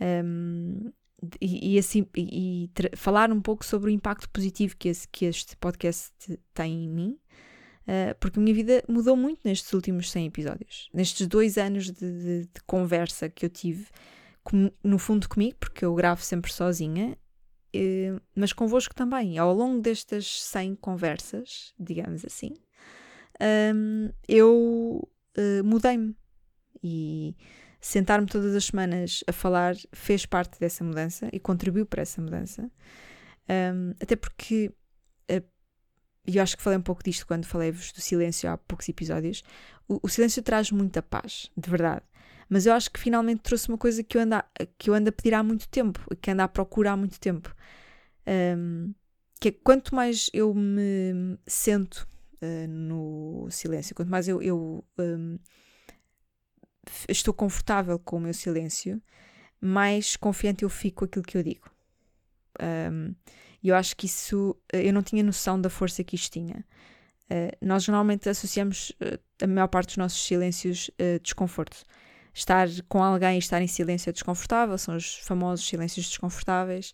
Um, 0.00 0.90
e, 1.40 1.74
e, 1.74 1.78
assim, 1.78 2.06
e, 2.16 2.70
e 2.74 2.96
falar 2.96 3.30
um 3.30 3.40
pouco 3.40 3.64
sobre 3.64 3.90
o 3.90 3.92
impacto 3.92 4.28
positivo 4.30 4.76
que, 4.76 4.88
esse, 4.88 5.08
que 5.08 5.24
este 5.24 5.56
podcast 5.56 6.12
tem 6.52 6.84
em 6.84 6.88
mim, 6.88 7.18
uh, 7.86 8.14
porque 8.20 8.38
a 8.38 8.42
minha 8.42 8.54
vida 8.54 8.82
mudou 8.88 9.16
muito 9.16 9.40
nestes 9.44 9.72
últimos 9.72 10.10
100 10.10 10.26
episódios. 10.26 10.88
Nestes 10.92 11.26
dois 11.26 11.56
anos 11.56 11.90
de, 11.90 11.92
de, 11.92 12.40
de 12.42 12.60
conversa 12.66 13.28
que 13.28 13.46
eu 13.46 13.50
tive, 13.50 13.86
com, 14.42 14.70
no 14.82 14.98
fundo 14.98 15.28
comigo, 15.28 15.56
porque 15.58 15.84
eu 15.84 15.94
gravo 15.94 16.22
sempre 16.22 16.52
sozinha, 16.52 17.16
mas 18.34 18.52
convosco 18.52 18.94
também. 18.94 19.38
Ao 19.38 19.52
longo 19.52 19.80
destas 19.80 20.42
100 20.42 20.76
conversas, 20.76 21.74
digamos 21.78 22.24
assim, 22.24 22.54
um, 23.74 24.10
eu 24.28 25.08
uh, 25.36 25.64
mudei-me. 25.64 26.16
E 26.82 27.34
sentar-me 27.80 28.26
todas 28.26 28.54
as 28.54 28.66
semanas 28.66 29.22
a 29.26 29.32
falar 29.32 29.74
fez 29.92 30.26
parte 30.26 30.58
dessa 30.58 30.84
mudança 30.84 31.28
e 31.32 31.38
contribuiu 31.38 31.86
para 31.86 32.02
essa 32.02 32.20
mudança. 32.20 32.70
Um, 33.48 33.92
até 34.00 34.16
porque, 34.16 34.72
uh, 35.30 35.44
eu 36.26 36.42
acho 36.42 36.56
que 36.56 36.62
falei 36.62 36.78
um 36.78 36.82
pouco 36.82 37.02
disto 37.02 37.26
quando 37.26 37.46
falei-vos 37.46 37.92
do 37.92 38.00
silêncio 38.00 38.50
há 38.50 38.58
poucos 38.58 38.88
episódios, 38.88 39.42
o, 39.88 40.00
o, 40.02 40.08
silêncio 40.08 40.42
traz 40.42 40.70
muita 40.70 41.02
paz, 41.02 41.50
de 41.56 41.70
verdade. 41.70 42.02
Mas 42.48 42.66
eu 42.66 42.72
acho 42.72 42.90
que 42.90 43.00
finalmente 43.00 43.40
trouxe 43.40 43.68
uma 43.68 43.78
coisa 43.78 44.02
que 44.02 44.16
eu 44.16 44.22
ando 44.22 44.36
a, 44.36 44.44
que 44.78 44.90
eu 44.90 44.94
ando 44.94 45.08
a 45.08 45.12
pedir 45.12 45.34
há 45.34 45.42
muito 45.42 45.68
tempo, 45.68 46.00
que 46.20 46.30
ando 46.30 46.42
a 46.42 46.48
procurar 46.48 46.92
há 46.92 46.96
muito 46.96 47.18
tempo. 47.18 47.54
Um, 48.26 48.94
que 49.40 49.48
é 49.48 49.52
quanto 49.52 49.94
mais 49.94 50.30
eu 50.32 50.54
me 50.54 51.38
sento 51.46 52.08
uh, 52.42 52.68
no 52.68 53.48
silêncio, 53.50 53.94
quanto 53.94 54.10
mais 54.10 54.28
eu, 54.28 54.40
eu 54.40 54.84
um, 54.98 55.38
estou 57.08 57.34
confortável 57.34 57.98
com 57.98 58.16
o 58.16 58.20
meu 58.20 58.34
silêncio, 58.34 59.02
mais 59.60 60.16
confiante 60.16 60.62
eu 60.62 60.68
fico 60.68 61.00
com 61.00 61.04
aquilo 61.04 61.24
que 61.24 61.36
eu 61.36 61.42
digo. 61.42 61.70
Um, 62.60 63.14
eu 63.62 63.74
acho 63.74 63.96
que 63.96 64.06
isso, 64.06 64.56
eu 64.72 64.92
não 64.92 65.02
tinha 65.02 65.22
noção 65.22 65.60
da 65.60 65.68
força 65.68 66.04
que 66.04 66.14
isto 66.14 66.32
tinha. 66.32 66.64
Uh, 67.24 67.50
nós 67.60 67.86
normalmente 67.88 68.28
associamos 68.28 68.90
uh, 68.90 69.18
a 69.42 69.46
maior 69.46 69.66
parte 69.66 69.88
dos 69.88 69.96
nossos 69.96 70.24
silêncios 70.24 70.90
a 70.98 71.16
uh, 71.16 71.20
desconforto. 71.20 71.84
Estar 72.36 72.68
com 72.86 73.02
alguém 73.02 73.36
e 73.36 73.38
estar 73.38 73.62
em 73.62 73.66
silêncio 73.66 74.10
é 74.10 74.12
desconfortável, 74.12 74.76
são 74.76 74.94
os 74.94 75.16
famosos 75.20 75.66
silêncios 75.66 76.06
desconfortáveis. 76.06 76.90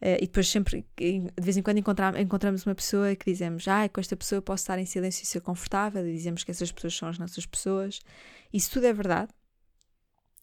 Uh, 0.00 0.14
e 0.20 0.26
depois 0.26 0.46
sempre, 0.46 0.86
de 0.96 1.32
vez 1.40 1.56
em 1.56 1.62
quando 1.62 1.78
encontramos, 1.78 2.64
uma 2.64 2.74
pessoa 2.74 3.16
que 3.16 3.28
dizemos, 3.28 3.66
ah, 3.66 3.88
com 3.88 4.00
esta 4.00 4.16
pessoa 4.16 4.40
posso 4.40 4.62
estar 4.62 4.78
em 4.78 4.86
silêncio 4.86 5.24
e 5.24 5.26
ser 5.26 5.40
confortável, 5.40 6.06
e 6.06 6.12
dizemos 6.12 6.44
que 6.44 6.52
essas 6.52 6.70
pessoas 6.70 6.96
são 6.96 7.08
as 7.08 7.18
nossas 7.18 7.44
pessoas. 7.44 7.98
Isso 8.52 8.70
tudo 8.70 8.86
é 8.86 8.92
verdade. 8.92 9.32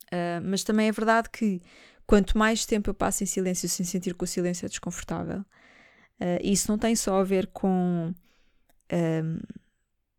Uh, 0.08 0.44
mas 0.44 0.66
também 0.66 0.90
é 0.90 0.92
verdade 0.92 1.30
que 1.30 1.62
quanto 2.06 2.38
mais 2.38 2.66
tempo 2.66 2.90
eu 2.90 2.94
passo 2.94 3.24
em 3.24 3.26
silêncio 3.26 3.70
sem 3.70 3.86
sentir 3.86 4.14
que 4.14 4.26
o 4.26 4.28
silêncio 4.28 4.66
é 4.66 4.70
desconfortável, 4.70 5.40
uh, 6.20 6.40
isso 6.44 6.70
não 6.70 6.78
tem 6.78 6.98
só 6.98 7.22
a 7.22 7.24
ver 7.24 7.48
com 7.48 8.14
uh, 8.92 9.58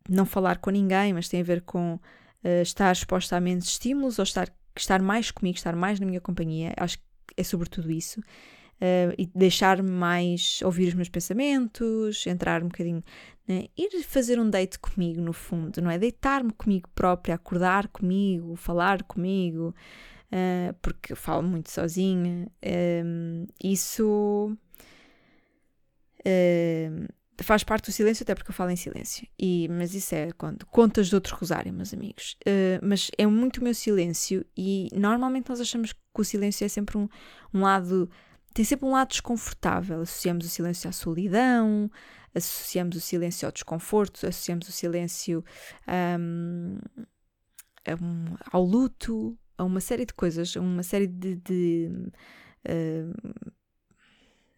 não 0.09 0.25
falar 0.25 0.57
com 0.57 0.71
ninguém, 0.71 1.13
mas 1.13 1.29
tem 1.29 1.41
a 1.41 1.43
ver 1.43 1.61
com 1.61 1.99
estar 2.61 2.91
exposta 2.91 3.37
a 3.37 3.39
menos 3.39 3.65
estímulos 3.65 4.19
ou 4.19 4.23
estar, 4.23 4.49
estar 4.75 5.01
mais 5.01 5.31
comigo, 5.31 5.57
estar 5.57 5.75
mais 5.75 5.99
na 5.99 6.05
minha 6.05 6.21
companhia. 6.21 6.73
Acho 6.77 6.97
que 6.97 7.03
é 7.37 7.43
sobretudo 7.43 7.91
isso. 7.91 8.19
Uh, 8.75 9.15
e 9.17 9.25
deixar-me 9.33 9.89
mais 9.89 10.59
ouvir 10.61 10.89
os 10.89 10.93
meus 10.93 11.07
pensamentos, 11.07 12.27
entrar 12.27 12.61
um 12.61 12.67
bocadinho, 12.67 13.01
né? 13.47 13.67
ir 13.77 14.03
fazer 14.03 14.37
um 14.37 14.49
date 14.49 14.77
comigo, 14.77 15.21
no 15.21 15.31
fundo, 15.31 15.81
não 15.81 15.89
é? 15.89 15.97
Deitar-me 15.97 16.51
comigo 16.51 16.89
própria, 16.93 17.35
acordar 17.35 17.87
comigo, 17.87 18.57
falar 18.57 19.01
comigo, 19.03 19.73
uh, 20.29 20.73
porque 20.81 21.13
eu 21.13 21.15
falo 21.15 21.43
muito 21.43 21.71
sozinha. 21.71 22.51
Um, 23.05 23.47
isso 23.63 24.57
uh, 26.19 27.07
faz 27.43 27.63
parte 27.63 27.85
do 27.85 27.91
silêncio, 27.91 28.23
até 28.23 28.33
porque 28.33 28.51
eu 28.51 28.55
falo 28.55 28.71
em 28.71 28.75
silêncio. 28.75 29.27
E, 29.37 29.67
mas 29.69 29.93
isso 29.93 30.15
é 30.15 30.31
quando, 30.31 30.65
contas 30.67 31.07
de 31.07 31.15
outro 31.15 31.35
rosário, 31.35 31.73
meus 31.73 31.93
amigos. 31.93 32.37
mas 32.81 33.11
é 33.17 33.25
muito 33.27 33.57
o 33.57 33.63
meu 33.63 33.73
silêncio, 33.73 34.45
e 34.55 34.89
normalmente 34.93 35.49
nós 35.49 35.59
achamos 35.59 35.93
que 35.93 35.99
o 36.13 36.23
silêncio 36.23 36.65
é 36.65 36.67
sempre 36.67 36.97
um, 36.97 37.09
um 37.53 37.61
lado 37.61 38.09
tem 38.55 38.63
sempre 38.63 38.85
um 38.85 38.91
lado 38.91 39.09
desconfortável. 39.09 39.99
Associamos 39.99 40.45
o 40.45 40.49
silêncio 40.49 40.89
à 40.89 40.93
solidão, 40.93 41.91
associamos 42.33 42.95
o 42.95 43.01
silêncio 43.01 43.45
ao 43.45 43.51
desconforto, 43.51 44.25
associamos 44.25 44.69
o 44.69 44.71
silêncio 44.71 45.43
um, 45.85 46.77
um, 48.01 48.37
ao 48.49 48.63
luto, 48.63 49.37
a 49.57 49.63
uma 49.65 49.81
série 49.81 50.05
de 50.05 50.13
coisas, 50.13 50.55
a 50.55 50.61
uma 50.61 50.83
série 50.83 51.05
de, 51.05 51.35
de 51.35 51.91
uh, 52.65 53.49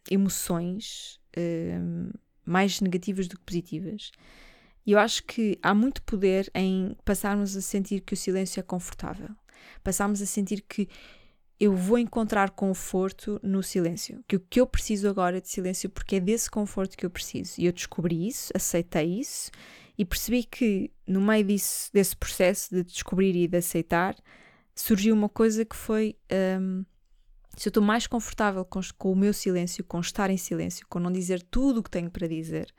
emoções 0.08 1.20
uh, 1.36 2.16
mais 2.48 2.80
negativas 2.80 3.28
do 3.28 3.36
que 3.36 3.44
positivas. 3.44 4.10
E 4.86 4.92
eu 4.92 4.98
acho 4.98 5.22
que 5.24 5.58
há 5.62 5.74
muito 5.74 6.02
poder 6.02 6.50
em 6.54 6.96
passarmos 7.04 7.56
a 7.56 7.60
sentir 7.60 8.00
que 8.00 8.14
o 8.14 8.16
silêncio 8.16 8.58
é 8.58 8.62
confortável. 8.62 9.28
Passarmos 9.84 10.22
a 10.22 10.26
sentir 10.26 10.64
que 10.66 10.88
eu 11.60 11.74
vou 11.74 11.98
encontrar 11.98 12.50
conforto 12.50 13.38
no 13.42 13.62
silêncio. 13.62 14.24
Que 14.26 14.36
o 14.36 14.40
que 14.40 14.60
eu 14.60 14.66
preciso 14.66 15.08
agora 15.08 15.38
é 15.38 15.40
de 15.40 15.48
silêncio 15.48 15.90
porque 15.90 16.16
é 16.16 16.20
desse 16.20 16.50
conforto 16.50 16.96
que 16.96 17.04
eu 17.04 17.10
preciso. 17.10 17.60
E 17.60 17.66
eu 17.66 17.72
descobri 17.72 18.28
isso, 18.28 18.50
aceitei 18.54 19.20
isso 19.20 19.50
e 19.98 20.04
percebi 20.04 20.44
que 20.44 20.90
no 21.06 21.20
meio 21.20 21.44
disso, 21.44 21.90
desse 21.92 22.16
processo 22.16 22.74
de 22.74 22.84
descobrir 22.84 23.34
e 23.34 23.48
de 23.48 23.58
aceitar, 23.58 24.16
surgiu 24.74 25.14
uma 25.14 25.28
coisa 25.28 25.64
que 25.64 25.76
foi. 25.76 26.16
Um, 26.60 26.84
se 27.58 27.68
eu 27.68 27.70
estou 27.70 27.82
mais 27.82 28.06
confortável 28.06 28.64
com, 28.64 28.80
com, 28.96 29.12
o 29.12 29.16
meu 29.16 29.32
silêncio, 29.34 29.84
com 29.84 29.98
estar 29.98 30.30
em 30.30 30.36
silêncio, 30.36 30.86
com 30.88 31.00
não 31.00 31.10
dizer 31.10 31.42
tudo 31.42 31.80
o 31.80 31.82
que 31.82 31.90
tenho 31.90 32.10
para 32.10 32.28
dizer, 32.28 32.72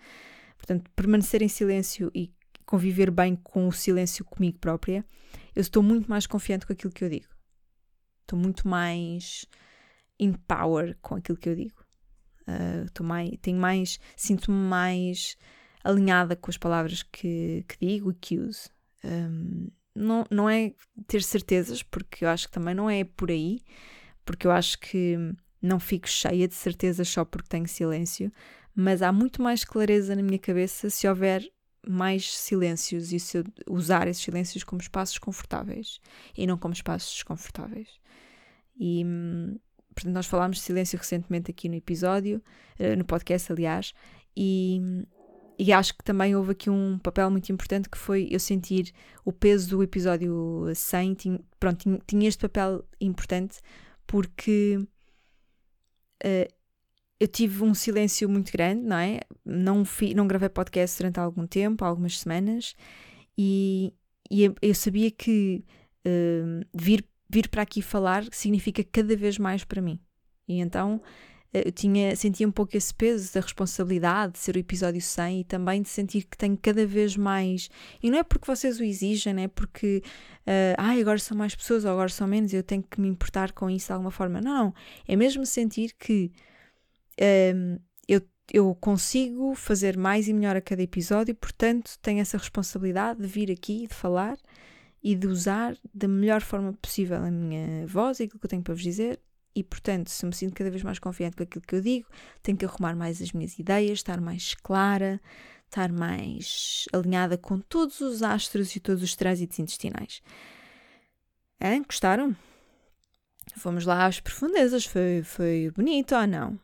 portanto, 0.57 0.89
permanecer 0.95 1.41
em 1.41 1.49
silêncio 1.49 2.09
e 2.15 2.33
conviver 2.65 3.11
bem 3.11 3.35
com 3.35 3.67
o 3.67 3.73
silêncio 3.73 4.23
comigo 4.23 4.57
própria, 4.57 5.05
eu 5.53 5.61
estou 5.61 5.83
muito 5.83 6.09
mais 6.09 6.25
confiante 6.25 6.65
com 6.65 6.71
aquilo 6.71 6.93
que 6.93 7.03
eu 7.03 7.09
digo. 7.09 7.27
Estou 8.21 8.39
muito 8.39 8.67
mais 8.67 9.45
in 10.17 10.33
power 10.33 10.97
com 11.01 11.15
aquilo 11.15 11.37
que 11.37 11.49
eu 11.49 11.55
digo. 11.55 11.83
Uh, 12.47 13.03
mais, 13.03 13.31
tenho 13.41 13.59
mais, 13.59 13.99
sinto-me 14.15 14.57
mais 14.57 15.35
alinhada 15.83 16.35
com 16.35 16.49
as 16.49 16.57
palavras 16.57 17.03
que, 17.03 17.65
que 17.67 17.85
digo 17.85 18.11
e 18.11 18.15
que 18.15 18.37
uso. 18.37 18.69
Um, 19.03 19.67
não, 19.93 20.25
não 20.29 20.49
é 20.49 20.73
ter 21.05 21.21
certezas, 21.21 21.83
porque 21.83 22.23
eu 22.23 22.29
acho 22.29 22.47
que 22.47 22.53
também 22.53 22.73
não 22.73 22.89
é 22.89 23.03
por 23.03 23.29
aí, 23.29 23.59
porque 24.29 24.45
eu 24.45 24.51
acho 24.51 24.77
que 24.77 25.17
não 25.59 25.79
fico 25.79 26.07
cheia 26.07 26.47
de 26.47 26.53
certezas 26.53 27.09
só 27.09 27.25
porque 27.25 27.49
tenho 27.49 27.67
silêncio, 27.67 28.31
mas 28.75 29.01
há 29.01 29.11
muito 29.11 29.41
mais 29.41 29.63
clareza 29.63 30.15
na 30.15 30.21
minha 30.21 30.37
cabeça 30.37 30.87
se 30.87 31.07
houver 31.07 31.51
mais 31.87 32.37
silêncios 32.37 33.11
e 33.11 33.19
se 33.19 33.39
eu 33.39 33.43
usar 33.67 34.07
esses 34.07 34.21
silêncios 34.21 34.63
como 34.63 34.79
espaços 34.79 35.17
confortáveis 35.17 35.99
e 36.37 36.45
não 36.45 36.59
como 36.59 36.75
espaços 36.75 37.11
desconfortáveis. 37.11 37.87
E, 38.79 39.03
portanto, 39.95 40.13
nós 40.13 40.27
falámos 40.27 40.57
de 40.57 40.63
silêncio 40.63 40.99
recentemente 40.99 41.49
aqui 41.49 41.67
no 41.67 41.73
episódio, 41.73 42.39
eh, 42.77 42.95
no 42.95 43.05
podcast, 43.05 43.51
aliás, 43.51 43.95
e, 44.37 44.79
e 45.57 45.73
acho 45.73 45.97
que 45.97 46.03
também 46.03 46.35
houve 46.35 46.51
aqui 46.51 46.69
um 46.69 46.99
papel 46.99 47.31
muito 47.31 47.51
importante 47.51 47.89
que 47.89 47.97
foi 47.97 48.27
eu 48.29 48.39
sentir 48.39 48.93
o 49.25 49.33
peso 49.33 49.71
do 49.71 49.81
episódio 49.81 50.71
100. 50.75 51.13
Tinha, 51.15 51.39
pronto, 51.59 51.79
tinha, 51.79 51.99
tinha 52.05 52.29
este 52.29 52.41
papel 52.41 52.85
importante 53.01 53.59
porque 54.09 54.79
uh, 56.25 56.53
eu 57.19 57.27
tive 57.27 57.63
um 57.63 57.75
silêncio 57.75 58.27
muito 58.27 58.51
grande, 58.51 58.81
não 58.81 58.97
é? 58.97 59.19
Não, 59.45 59.85
fi, 59.85 60.15
não 60.15 60.27
gravei 60.27 60.49
podcast 60.49 60.97
durante 60.97 61.19
algum 61.19 61.45
tempo, 61.45 61.85
algumas 61.85 62.19
semanas, 62.19 62.75
e, 63.37 63.93
e 64.31 64.51
eu 64.59 64.73
sabia 64.73 65.11
que 65.11 65.63
uh, 66.07 66.65
vir, 66.73 67.05
vir 67.29 67.49
para 67.49 67.61
aqui 67.61 67.83
falar 67.83 68.25
significa 68.31 68.83
cada 68.83 69.15
vez 69.15 69.37
mais 69.37 69.63
para 69.63 69.79
mim. 69.79 69.99
E 70.47 70.59
então 70.59 70.99
eu 71.51 71.71
tinha, 71.71 72.15
sentia 72.15 72.47
um 72.47 72.51
pouco 72.51 72.77
esse 72.77 72.93
peso 72.93 73.33
da 73.33 73.41
responsabilidade 73.41 74.33
de 74.33 74.39
ser 74.39 74.55
o 74.55 74.59
episódio 74.59 75.01
100 75.01 75.39
e 75.39 75.43
também 75.43 75.81
de 75.81 75.89
sentir 75.89 76.25
que 76.25 76.37
tenho 76.37 76.57
cada 76.61 76.85
vez 76.85 77.17
mais. 77.17 77.69
E 78.03 78.11
não 78.11 78.19
é 78.19 78.23
porque 78.23 78.45
vocês 78.45 78.79
o 78.79 78.83
exigem, 78.83 79.33
não 79.33 79.43
é 79.43 79.47
porque 79.47 80.03
uh, 80.41 80.75
ah, 80.77 80.91
agora 80.91 81.17
são 81.17 81.35
mais 81.35 81.55
pessoas 81.55 81.85
ou 81.85 81.91
agora 81.91 82.09
são 82.09 82.27
menos, 82.27 82.53
eu 82.53 82.61
tenho 82.61 82.83
que 82.83 83.01
me 83.01 83.07
importar 83.07 83.51
com 83.51 83.69
isso 83.69 83.87
de 83.87 83.93
alguma 83.93 84.11
forma. 84.11 84.39
Não, 84.39 84.59
não. 84.59 84.73
É 85.07 85.15
mesmo 85.15 85.45
sentir 85.45 85.93
que 85.97 86.31
um, 87.55 87.79
eu, 88.07 88.21
eu 88.53 88.75
consigo 88.75 89.55
fazer 89.55 89.97
mais 89.97 90.27
e 90.27 90.33
melhor 90.33 90.55
a 90.55 90.61
cada 90.61 90.81
episódio, 90.81 91.33
portanto 91.35 91.97
tenho 92.01 92.19
essa 92.19 92.37
responsabilidade 92.37 93.21
de 93.21 93.27
vir 93.27 93.51
aqui, 93.51 93.87
de 93.87 93.93
falar 93.93 94.37
e 95.01 95.15
de 95.15 95.27
usar 95.27 95.77
da 95.93 96.07
melhor 96.07 96.41
forma 96.41 96.73
possível 96.73 97.17
a 97.17 97.31
minha 97.31 97.87
voz 97.87 98.19
e 98.19 98.23
aquilo 98.23 98.39
que 98.39 98.45
eu 98.45 98.49
tenho 98.49 98.63
para 98.63 98.73
vos 98.73 98.83
dizer. 98.83 99.19
E, 99.55 99.63
portanto, 99.63 100.09
se 100.09 100.25
me 100.25 100.33
sinto 100.33 100.53
cada 100.53 100.69
vez 100.69 100.83
mais 100.83 100.99
confiante 100.99 101.35
com 101.35 101.43
aquilo 101.43 101.65
que 101.65 101.75
eu 101.75 101.81
digo, 101.81 102.07
tenho 102.41 102.57
que 102.57 102.65
arrumar 102.65 102.95
mais 102.95 103.21
as 103.21 103.31
minhas 103.31 103.57
ideias, 103.57 103.99
estar 103.99 104.21
mais 104.21 104.53
clara, 104.53 105.19
estar 105.65 105.91
mais 105.91 106.85
alinhada 106.93 107.37
com 107.37 107.59
todos 107.59 107.99
os 108.01 108.23
astros 108.23 108.75
e 108.75 108.79
todos 108.79 109.03
os 109.03 109.15
trânsitos 109.15 109.59
intestinais. 109.59 110.21
Hã? 111.61 111.81
Gostaram? 111.83 112.35
Fomos 113.57 113.85
lá 113.85 114.05
às 114.05 114.19
profundezas. 114.19 114.85
Foi, 114.85 115.21
foi 115.23 115.71
bonito 115.75 116.15
ou 116.15 116.27
não? 116.27 116.59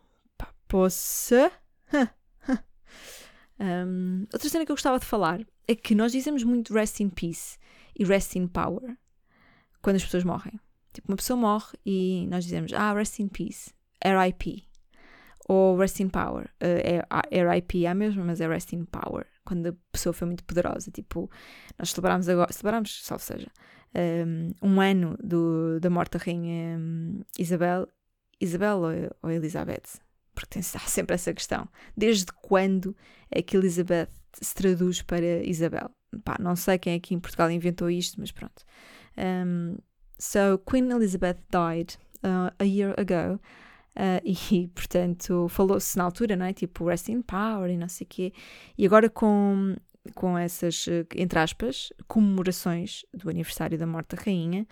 Poça. 0.68 1.52
um, 3.60 4.26
outra 4.32 4.50
cena 4.50 4.66
que 4.66 4.72
eu 4.72 4.76
gostava 4.76 5.00
de 5.00 5.06
falar 5.06 5.42
é 5.68 5.76
que 5.76 5.96
nós 5.96 6.12
dizemos 6.12 6.44
muito 6.44 6.74
rest 6.74 7.00
in 7.00 7.10
peace 7.10 7.58
e 7.98 8.04
rest 8.04 8.36
in 8.36 8.48
power 8.48 8.98
quando 9.82 9.98
as 9.98 10.04
pessoas 10.04 10.24
morrem. 10.24 10.60
Tipo, 10.96 11.12
uma 11.12 11.18
pessoa 11.18 11.38
morre 11.38 11.78
e 11.86 12.28
nós 12.30 12.44
dizemos, 12.44 12.74
ah, 12.74 12.94
rest 12.94 13.20
in 13.20 13.28
peace, 13.28 13.72
RIP. 14.04 14.66
Ou 15.48 15.78
rest 15.78 16.00
in 16.00 16.10
power. 16.10 16.46
Uh, 16.60 17.06
é, 17.30 17.54
RIP 17.54 17.86
é 17.86 17.90
a 17.90 17.94
mesma, 17.94 18.24
mas 18.24 18.42
é 18.42 18.48
rest 18.48 18.74
in 18.74 18.84
power. 18.86 19.28
Quando 19.46 19.68
a 19.68 19.74
pessoa 19.92 20.12
foi 20.12 20.26
muito 20.26 20.44
poderosa. 20.44 20.90
Tipo, 20.90 21.30
nós 21.78 21.92
celebramos 21.92 22.28
agora, 22.28 22.52
celebramos, 22.52 23.04
salvo 23.04 23.24
seja, 23.24 23.48
um, 24.26 24.52
um 24.64 24.82
ano 24.82 25.16
do, 25.24 25.80
da 25.80 25.90
morte 25.90 26.18
da 26.18 26.24
rainha 26.26 26.80
um, 26.80 27.22
Isabel. 27.38 27.88
Isabel 28.42 28.78
ou, 28.78 28.92
ou 29.22 29.32
Elizabeth? 29.32 30.00
porque 30.36 30.50
tem, 30.50 30.62
há 30.62 30.80
sempre 30.88 31.16
essa 31.16 31.34
questão. 31.34 31.68
Desde 31.96 32.28
quando 32.42 32.96
é 33.32 33.42
que 33.42 33.56
Elizabeth 33.56 34.10
se 34.34 34.54
traduz 34.54 35.02
para 35.02 35.42
Isabel? 35.44 35.90
Pá, 36.24 36.38
não 36.40 36.56
sei 36.56 36.78
quem 36.78 36.96
aqui 36.96 37.16
em 37.16 37.20
Portugal 37.20 37.50
inventou 37.50 37.90
isto, 37.90 38.20
mas 38.20 38.32
pronto. 38.32 38.64
Um, 39.18 39.78
so, 40.18 40.58
Queen 40.70 40.90
Elizabeth 40.92 41.38
died 41.50 41.98
uh, 42.24 42.52
a 42.60 42.64
year 42.64 42.94
ago. 42.98 43.40
Uh, 43.96 44.20
e, 44.52 44.68
portanto, 44.70 45.48
falou-se 45.50 45.98
na 45.98 46.04
altura, 46.04 46.36
não 46.36 46.46
é? 46.46 46.54
Tipo, 46.54 46.86
rest 46.86 47.10
in 47.10 47.22
power 47.22 47.70
e 47.70 47.78
não 47.78 47.88
sei 47.88 48.06
o 48.06 48.08
quê. 48.08 48.34
E 48.78 48.86
agora 48.86 49.10
com, 49.10 49.76
com 50.14 50.38
essas, 50.38 50.86
entre 51.16 51.40
aspas, 51.40 51.94
comemorações 52.08 53.06
do 53.14 53.30
aniversário 53.30 53.78
da 53.78 53.88
morte 53.88 54.16
da 54.16 54.22
rainha, 54.22 54.68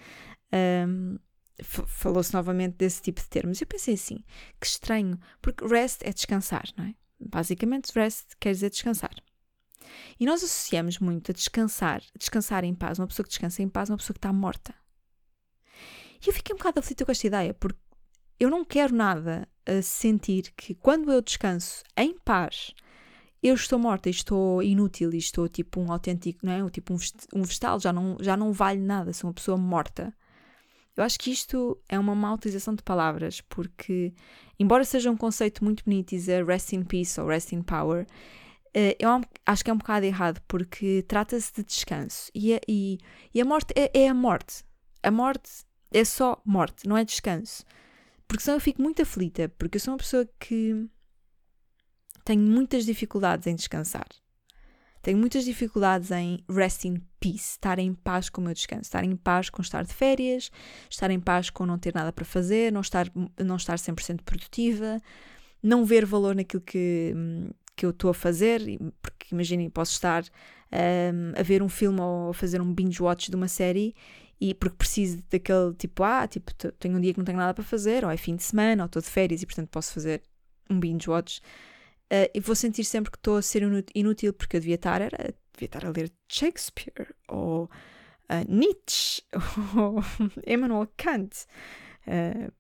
um, 0.86 1.18
falou-se 1.62 2.34
novamente 2.34 2.76
desse 2.76 3.02
tipo 3.02 3.22
de 3.22 3.30
termos. 3.30 3.62
Eu 3.62 3.68
pensei 3.68 3.94
assim, 3.94 4.24
que 4.60 4.68
estranho, 4.68 5.18
porque 5.42 5.66
rest 5.66 6.02
é 6.04 6.12
descansar, 6.12 6.66
não 6.78 6.86
é? 6.86 6.96
Basicamente, 7.20 7.92
rest 7.94 8.34
quer 8.40 8.52
dizer 8.52 8.70
descansar. 8.70 9.16
E 10.20 10.26
nós 10.26 10.44
associamos 10.44 11.00
muito 11.00 11.32
a 11.32 11.34
descansar, 11.34 12.02
descansar 12.18 12.64
em 12.64 12.74
paz, 12.74 13.00
uma 13.00 13.08
pessoa 13.08 13.24
que 13.24 13.30
descansa 13.30 13.62
em 13.62 13.70
paz, 13.70 13.90
uma 13.90 13.98
pessoa 13.98 14.14
que 14.14 14.20
está 14.20 14.34
morta. 14.34 14.74
E 16.24 16.30
eu 16.30 16.34
fiquei 16.34 16.54
um 16.54 16.58
bocado 16.58 16.80
aflita 16.80 17.06
com 17.06 17.12
esta 17.12 17.28
ideia, 17.28 17.54
porque 17.54 17.80
eu 18.40 18.50
não 18.50 18.64
quero 18.64 18.96
nada 18.96 19.48
a 19.66 19.82
sentir 19.82 20.54
que 20.56 20.74
quando 20.74 21.12
eu 21.12 21.22
descanso 21.22 21.84
em 21.98 22.18
paz, 22.18 22.74
eu 23.42 23.56
estou 23.56 23.78
morta, 23.78 24.10
estou 24.10 24.64
inútil, 24.64 25.14
estou 25.14 25.50
tipo 25.50 25.82
um 25.82 25.92
autêntico, 25.92 26.46
não 26.46 26.54
é? 26.54 26.70
Tipo 26.70 26.94
um 27.34 27.44
vegetal, 27.44 27.80
já 27.80 27.92
não, 27.92 28.18
já 28.22 28.38
não 28.38 28.54
vale 28.54 28.80
nada, 28.80 29.12
sou 29.12 29.30
uma 29.30 29.34
pessoa 29.34 29.58
morta. 29.58 30.14
Eu 30.96 31.04
acho 31.04 31.20
que 31.20 31.32
isto 31.32 31.78
é 31.90 32.00
uma 32.00 32.16
má 32.16 32.34
utilização 32.34 32.76
de 32.76 32.84
palavras, 32.84 33.42
porque, 33.42 34.14
embora 34.60 34.86
seja 34.86 35.12
um 35.12 35.18
conceito 35.18 35.64
muito 35.64 35.84
bonito 35.84 36.12
dizer 36.12 36.46
rest 36.46 36.72
in 36.72 36.84
peace 36.84 37.20
ou 37.20 37.28
rest 37.28 37.52
in 37.52 37.64
power, 37.64 38.06
eh, 38.74 38.96
eu 39.00 39.10
acho 39.46 39.64
que 39.64 39.72
é 39.72 39.74
um 39.74 39.78
bocado 39.78 40.06
errado, 40.06 40.42
porque 40.48 41.04
trata-se 41.08 41.52
de 41.54 41.64
descanso. 41.64 42.32
E 42.34 42.54
a, 42.54 42.62
e, 42.68 43.00
e 43.34 43.42
a 43.42 43.46
morte 43.46 43.74
é, 43.76 44.04
é, 44.04 44.08
a 44.08 44.14
morte. 44.14 44.64
A 45.02 45.12
morte 45.12 45.50
é 45.94 46.04
só 46.04 46.42
morte, 46.44 46.88
não 46.88 46.98
é 46.98 47.06
descanso. 47.06 47.64
Porque 48.28 48.44
senão 48.44 48.58
eu 48.58 48.62
fico 48.62 48.82
muito 48.82 49.02
aflita, 49.02 49.50
porque 49.58 49.78
eu 49.78 49.82
sou 49.82 49.94
uma 49.94 49.98
pessoa 49.98 50.28
que 50.40 50.88
tenho 52.26 52.42
muitas 52.42 52.86
dificuldades 52.86 53.48
em 53.48 53.56
descansar. 53.56 54.08
Tenho 55.02 55.18
muitas 55.18 55.44
dificuldades 55.44 56.12
em 56.12 56.44
rest 56.50 56.86
in 56.86 57.02
peace, 57.20 57.52
estar 57.52 57.78
em 57.78 57.94
paz 57.94 58.30
com 58.30 58.40
o 58.40 58.44
meu 58.46 58.54
descanso, 58.54 58.84
estar 58.84 59.04
em 59.04 59.16
paz 59.18 59.50
com 59.50 59.62
estar 59.62 59.84
de 59.84 59.94
férias, 59.94 60.50
estar 60.90 61.12
em 61.12 61.20
paz 61.20 61.50
com 61.50 61.66
não 61.66 61.78
ter 61.78 61.94
nada 61.94 62.14
para 62.14 62.24
fazer, 62.24 62.72
não 62.72 62.80
estar, 62.80 63.12
não 63.38 63.58
estar 63.58 63.76
100% 63.76 64.22
produtiva, 64.24 65.02
não 65.62 65.84
ver 65.84 66.06
valor 66.06 66.34
naquilo 66.34 66.62
que, 66.62 67.14
que 67.76 67.86
eu 67.86 67.90
estou 67.90 68.12
a 68.12 68.14
fazer, 68.14 68.62
porque 69.02 69.28
imaginem, 69.34 69.70
posso 69.70 69.92
estar 69.92 70.24
um, 70.24 71.40
a 71.40 71.44
ver 71.44 71.62
um 71.62 71.70
filme 71.70 72.00
ou 72.00 72.30
a 72.30 72.34
fazer 72.34 72.62
um 72.62 72.74
binge 72.74 73.04
watch 73.04 73.30
de 73.30 73.36
uma 73.36 73.50
série 73.50 73.94
e 74.44 74.54
porque 74.54 74.76
preciso 74.76 75.24
daquele 75.30 75.74
tipo, 75.76 76.04
ah, 76.04 76.28
tipo, 76.28 76.52
tenho 76.78 76.98
um 76.98 77.00
dia 77.00 77.14
que 77.14 77.18
não 77.18 77.24
tenho 77.24 77.38
nada 77.38 77.54
para 77.54 77.64
fazer, 77.64 78.04
ou 78.04 78.12
é 78.12 78.18
fim 78.18 78.36
de 78.36 78.44
semana, 78.44 78.84
ou 78.84 78.88
estou 78.88 79.02
de 79.02 79.08
férias 79.08 79.42
e 79.42 79.46
portanto 79.46 79.70
posso 79.70 79.94
fazer 79.94 80.22
um 80.70 80.78
binge 80.78 81.10
watch 81.10 81.40
uh, 82.12 82.30
e 82.34 82.42
vou 82.42 82.54
sentir 82.54 82.84
sempre 82.84 83.10
que 83.10 83.18
estou 83.18 83.38
a 83.38 83.42
ser 83.42 83.64
inútil 83.96 84.34
porque 84.34 84.58
eu 84.58 84.60
devia 84.60 84.76
estar, 84.76 85.02
era, 85.02 85.34
devia 85.54 85.66
estar 85.66 85.86
a 85.86 85.92
ler 85.92 86.12
Shakespeare 86.28 87.16
ou 87.30 87.64
uh, 87.66 88.54
Nietzsche 88.54 89.22
ou 89.80 90.04
Emmanuel 90.46 90.90
Kant 90.98 91.46
uh, 92.06 92.52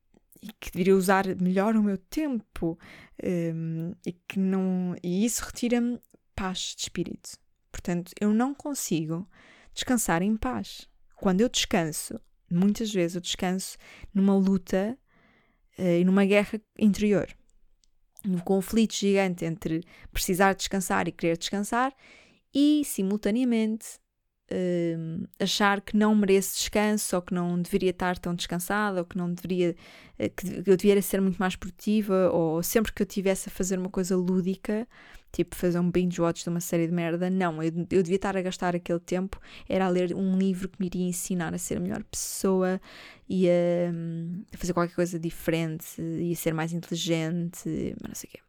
e 0.41 0.53
que 0.61 0.71
deveria 0.71 0.95
usar 0.95 1.25
melhor 1.35 1.75
o 1.75 1.83
meu 1.83 1.97
tempo 1.97 2.79
um, 3.21 3.93
e 4.05 4.13
que 4.13 4.39
não 4.39 4.95
e 5.03 5.25
isso 5.25 5.43
retira-me 5.43 5.99
paz 6.33 6.75
de 6.77 6.83
espírito. 6.83 7.31
Portanto, 7.73 8.13
eu 8.21 8.33
não 8.33 8.53
consigo 8.53 9.27
descansar 9.73 10.21
em 10.21 10.37
paz. 10.37 10.87
Quando 11.23 11.39
eu 11.39 11.47
descanso, 11.47 12.19
muitas 12.51 12.93
vezes 12.93 13.15
eu 13.15 13.21
descanso 13.21 13.77
numa 14.13 14.35
luta 14.35 14.97
uh, 15.79 15.81
e 15.81 16.03
numa 16.03 16.25
guerra 16.25 16.59
interior. 16.77 17.29
Um 18.27 18.39
conflito 18.39 18.93
gigante 18.93 19.45
entre 19.45 19.85
precisar 20.11 20.51
descansar 20.51 21.07
e 21.07 21.13
querer 21.13 21.37
descansar 21.37 21.95
e, 22.53 22.83
simultaneamente, 22.83 23.85
uh, 24.51 25.25
achar 25.39 25.79
que 25.79 25.95
não 25.95 26.13
merece 26.13 26.57
descanso 26.57 27.15
ou 27.15 27.21
que 27.21 27.33
não 27.33 27.61
deveria 27.61 27.91
estar 27.91 28.19
tão 28.19 28.35
descansada 28.35 28.99
ou 28.99 29.05
que 29.05 29.17
não 29.17 29.33
deveria 29.33 29.77
uh, 30.19 30.29
que 30.29 30.69
eu 30.69 30.75
deveria 30.75 31.01
ser 31.01 31.21
muito 31.21 31.37
mais 31.37 31.55
produtiva 31.55 32.31
ou 32.33 32.61
sempre 32.61 32.91
que 32.91 33.01
eu 33.01 33.07
tivesse 33.07 33.47
a 33.47 33.51
fazer 33.53 33.79
uma 33.79 33.89
coisa 33.89 34.17
lúdica 34.17 34.85
tipo 35.33 35.55
fazer 35.55 35.79
um 35.79 35.91
binge 35.91 36.21
watch 36.21 36.43
de 36.43 36.49
uma 36.49 36.61
série 36.61 36.87
de 36.87 36.93
merda 36.93 37.29
não, 37.29 37.61
eu, 37.61 37.71
eu 37.89 38.03
devia 38.03 38.15
estar 38.15 38.37
a 38.37 38.41
gastar 38.41 38.75
aquele 38.75 38.99
tempo 38.99 39.41
era 39.67 39.85
a 39.85 39.89
ler 39.89 40.13
um 40.13 40.37
livro 40.37 40.69
que 40.69 40.79
me 40.79 40.85
iria 40.85 41.07
ensinar 41.07 41.53
a 41.53 41.57
ser 41.57 41.77
a 41.77 41.79
melhor 41.79 42.03
pessoa 42.03 42.79
e 43.27 43.49
a, 43.49 43.51
a 44.53 44.57
fazer 44.57 44.73
qualquer 44.73 44.93
coisa 44.93 45.19
diferente 45.19 45.99
e 45.99 46.31
a 46.31 46.35
ser 46.35 46.53
mais 46.53 46.71
inteligente 46.71 47.67
mas 47.99 48.09
não 48.09 48.15
sei 48.15 48.29
o 48.29 48.31
quê. 48.31 48.39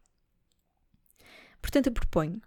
Portanto 1.59 1.87
eu 1.87 1.91
proponho 1.91 2.39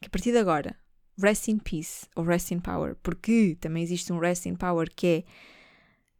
que 0.00 0.06
a 0.06 0.10
partir 0.10 0.32
de 0.32 0.38
agora 0.38 0.74
Rest 1.20 1.48
in 1.48 1.58
Peace 1.58 2.06
ou 2.16 2.24
Rest 2.24 2.50
in 2.50 2.60
Power, 2.60 2.96
porque 3.02 3.56
também 3.60 3.82
existe 3.82 4.12
um 4.12 4.18
Rest 4.18 4.46
in 4.46 4.56
Power 4.56 4.90
que 4.90 5.24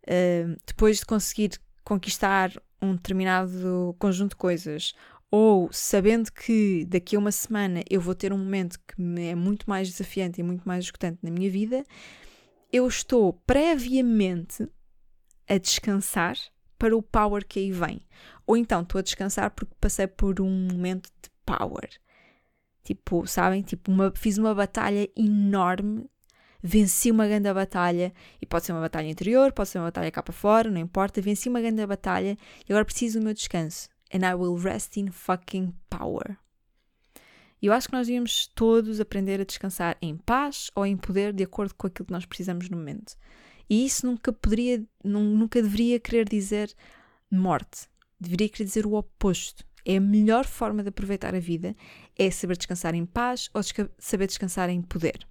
é 0.07 0.47
uh, 0.47 0.57
depois 0.67 0.99
de 0.99 1.07
conseguir 1.07 1.59
conquistar 1.83 2.53
um 2.81 2.95
determinado 2.95 3.97
conjunto 3.99 4.31
de 4.31 4.37
coisas 4.37 4.95
ou 5.37 5.69
sabendo 5.73 6.31
que 6.31 6.85
daqui 6.85 7.17
a 7.17 7.19
uma 7.19 7.33
semana 7.33 7.83
eu 7.91 8.01
vou 8.01 8.15
ter 8.15 8.33
um 8.33 8.39
momento 8.39 8.79
que 8.79 8.95
é 9.21 9.35
muito 9.35 9.69
mais 9.69 9.91
desafiante 9.91 10.41
e 10.41 10.45
muito 10.45 10.63
mais 10.63 10.85
escutante 10.85 11.19
na 11.25 11.29
minha 11.29 11.51
vida, 11.51 11.85
eu 12.73 12.87
estou 12.87 13.33
previamente 13.45 14.65
a 15.49 15.59
descansar 15.59 16.37
para 16.79 16.97
o 16.97 17.03
power 17.03 17.45
que 17.45 17.59
aí 17.59 17.73
vem. 17.73 18.01
Ou 18.47 18.57
então 18.57 18.83
estou 18.83 19.01
a 19.01 19.03
descansar 19.03 19.51
porque 19.51 19.75
passei 19.81 20.07
por 20.07 20.41
um 20.41 20.69
momento 20.73 21.11
de 21.21 21.29
power. 21.45 21.91
Tipo, 22.85 23.27
sabem? 23.27 23.63
Tipo, 23.63 23.91
uma, 23.91 24.13
fiz 24.15 24.39
uma 24.39 24.55
batalha 24.55 25.11
enorme, 25.17 26.09
venci 26.63 27.11
uma 27.11 27.27
grande 27.27 27.53
batalha, 27.53 28.15
e 28.41 28.47
pode 28.47 28.67
ser 28.67 28.73
uma 28.73 28.83
batalha 28.83 29.09
interior, 29.09 29.53
pode 29.53 29.69
ser 29.69 29.79
uma 29.79 29.87
batalha 29.87 30.13
cá 30.13 30.23
para 30.23 30.33
fora, 30.33 30.71
não 30.71 30.81
importa, 30.81 31.21
venci 31.21 31.49
uma 31.49 31.61
grande 31.61 31.85
batalha 31.85 32.39
e 32.69 32.73
agora 32.73 32.85
preciso 32.85 33.19
do 33.19 33.25
meu 33.25 33.35
descanso. 33.35 33.93
And 34.15 34.25
I 34.25 34.35
will 34.35 34.57
rest 34.57 34.97
in 34.97 35.11
fucking 35.11 35.75
power. 35.91 36.39
Eu 37.61 37.73
acho 37.73 37.89
que 37.89 37.95
nós 37.95 38.07
devíamos 38.07 38.47
todos 38.49 39.01
aprender 39.01 39.41
a 39.41 39.45
descansar 39.45 39.97
em 40.01 40.17
paz 40.17 40.71
ou 40.75 40.85
em 40.85 40.97
poder 40.97 41.33
de 41.33 41.43
acordo 41.43 41.75
com 41.75 41.87
aquilo 41.87 42.07
que 42.07 42.13
nós 42.13 42.27
precisamos 42.27 42.69
no 42.69 42.77
momento. 42.77 43.17
E 43.69 43.87
isso 43.87 44.07
nunca 44.07 44.33
poderia, 44.33 44.85
nunca 45.03 45.63
deveria 45.63 45.99
querer 45.99 46.29
dizer 46.29 46.75
morte. 47.31 47.89
Deveria 48.21 48.49
querer 48.49 48.65
dizer 48.65 48.87
o 48.87 48.93
oposto. 48.95 49.65
É 49.85 49.97
a 49.97 50.01
melhor 50.01 50.45
forma 50.45 50.83
de 50.83 50.91
aproveitar 50.91 51.35
a 51.35 51.41
vida 51.41 51.75
é 52.17 52.31
saber 52.31 52.57
descansar 52.57 52.95
em 52.95 53.05
paz 53.05 53.51
ou 53.53 53.63
saber 53.99 54.27
descansar 54.27 54.71
em 54.71 54.81
poder. 54.81 55.27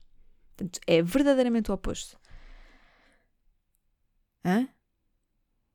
Portanto, 0.55 0.79
é 0.85 1.01
verdadeiramente 1.01 1.71
o 1.71 1.73
oposto. 1.73 2.19
Hã? 4.45 4.67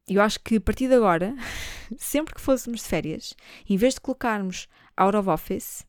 Eu 0.08 0.22
acho 0.22 0.40
que 0.40 0.56
a 0.56 0.60
partir 0.60 0.88
de 0.88 0.94
agora, 0.94 1.36
sempre 1.98 2.34
que 2.34 2.40
fôssemos 2.40 2.80
de 2.80 2.88
férias, 2.88 3.34
em 3.68 3.76
vez 3.76 3.94
de 3.94 4.00
colocarmos 4.00 4.66
out 4.96 5.16
of 5.16 5.28
office, 5.28 5.86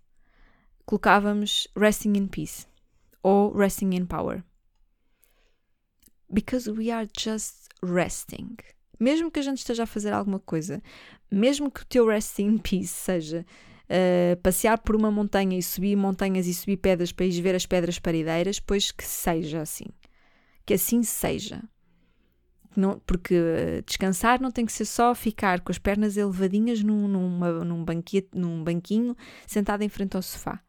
colocávamos 0.85 1.67
resting 1.75 2.17
in 2.17 2.27
peace 2.27 2.67
ou 3.23 3.55
resting 3.55 3.95
in 3.95 4.05
power. 4.05 4.43
Because 6.29 6.69
we 6.69 6.91
are 6.91 7.07
just 7.17 7.69
resting. 7.81 8.57
Mesmo 8.99 9.31
que 9.31 9.39
a 9.39 9.43
gente 9.43 9.59
esteja 9.59 9.83
a 9.83 9.87
fazer 9.87 10.11
alguma 10.11 10.39
coisa, 10.39 10.83
mesmo 11.31 11.71
que 11.71 11.81
o 11.81 11.85
teu 11.85 12.05
rest 12.05 12.39
in 12.39 12.57
peace 12.57 12.87
seja 12.87 13.45
uh, 13.89 14.35
passear 14.41 14.77
por 14.79 14.95
uma 14.95 15.09
montanha 15.09 15.57
e 15.57 15.63
subir 15.63 15.95
montanhas 15.95 16.45
e 16.45 16.53
subir 16.53 16.77
pedras 16.77 17.11
para 17.11 17.25
ir 17.25 17.41
ver 17.41 17.55
as 17.55 17.65
pedras 17.65 17.97
parideiras, 17.97 18.59
pois 18.59 18.91
que 18.91 19.05
seja 19.05 19.61
assim. 19.61 19.85
Que 20.65 20.73
assim 20.73 21.03
seja. 21.03 21.63
Não, 22.79 22.97
porque 23.05 23.35
uh, 23.35 23.81
descansar 23.85 24.41
não 24.41 24.51
tem 24.51 24.65
que 24.65 24.71
ser 24.71 24.85
só 24.85 25.13
ficar 25.13 25.59
com 25.59 25.71
as 25.71 25.77
pernas 25.77 26.15
elevadinhas 26.15 26.81
num, 26.81 27.07
numa, 27.09 27.65
num, 27.65 27.83
banquete, 27.83 28.29
num 28.33 28.63
banquinho 28.63 29.17
sentado 29.45 29.81
em 29.81 29.89
frente 29.89 30.15
ao 30.15 30.21
sofá. 30.21 30.61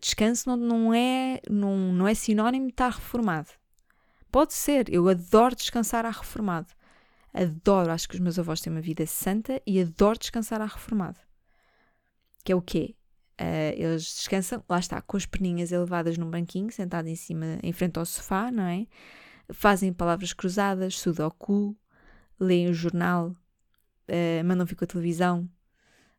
Descanso 0.00 0.48
não, 0.48 0.56
não, 0.56 0.94
é, 0.94 1.40
não, 1.48 1.92
não 1.92 2.08
é 2.08 2.14
sinónimo 2.14 2.66
de 2.66 2.72
estar 2.72 2.90
reformado. 2.90 3.50
Pode 4.32 4.54
ser, 4.54 4.92
eu 4.92 5.06
adoro 5.08 5.54
descansar 5.54 6.06
à 6.06 6.10
reformado. 6.10 6.72
Adoro, 7.32 7.90
acho 7.92 8.08
que 8.08 8.14
os 8.14 8.20
meus 8.20 8.38
avós 8.38 8.60
têm 8.60 8.72
uma 8.72 8.80
vida 8.80 9.04
santa 9.06 9.60
e 9.66 9.80
adoro 9.80 10.18
descansar 10.18 10.60
à 10.62 10.66
reformado. 10.66 11.20
Que 12.42 12.52
é 12.52 12.56
o 12.56 12.62
quê? 12.62 12.94
Uh, 13.40 13.74
eles 13.76 14.02
descansam, 14.02 14.64
lá 14.68 14.78
está, 14.78 15.00
com 15.02 15.16
as 15.16 15.26
perninhas 15.26 15.72
elevadas 15.72 16.16
num 16.16 16.30
banquinho, 16.30 16.72
sentado 16.72 17.06
em 17.08 17.16
cima, 17.16 17.58
em 17.62 17.72
frente 17.72 17.98
ao 17.98 18.06
sofá, 18.06 18.50
não 18.50 18.64
é? 18.64 18.86
Fazem 19.54 19.92
palavras 19.92 20.32
cruzadas, 20.32 20.98
sudoku, 20.98 21.76
leem 22.38 22.68
o 22.68 22.74
jornal, 22.74 23.28
uh, 24.08 24.44
mandam 24.44 24.66
vir 24.66 24.74
com 24.74 24.84
a 24.84 24.88
televisão, 24.88 25.48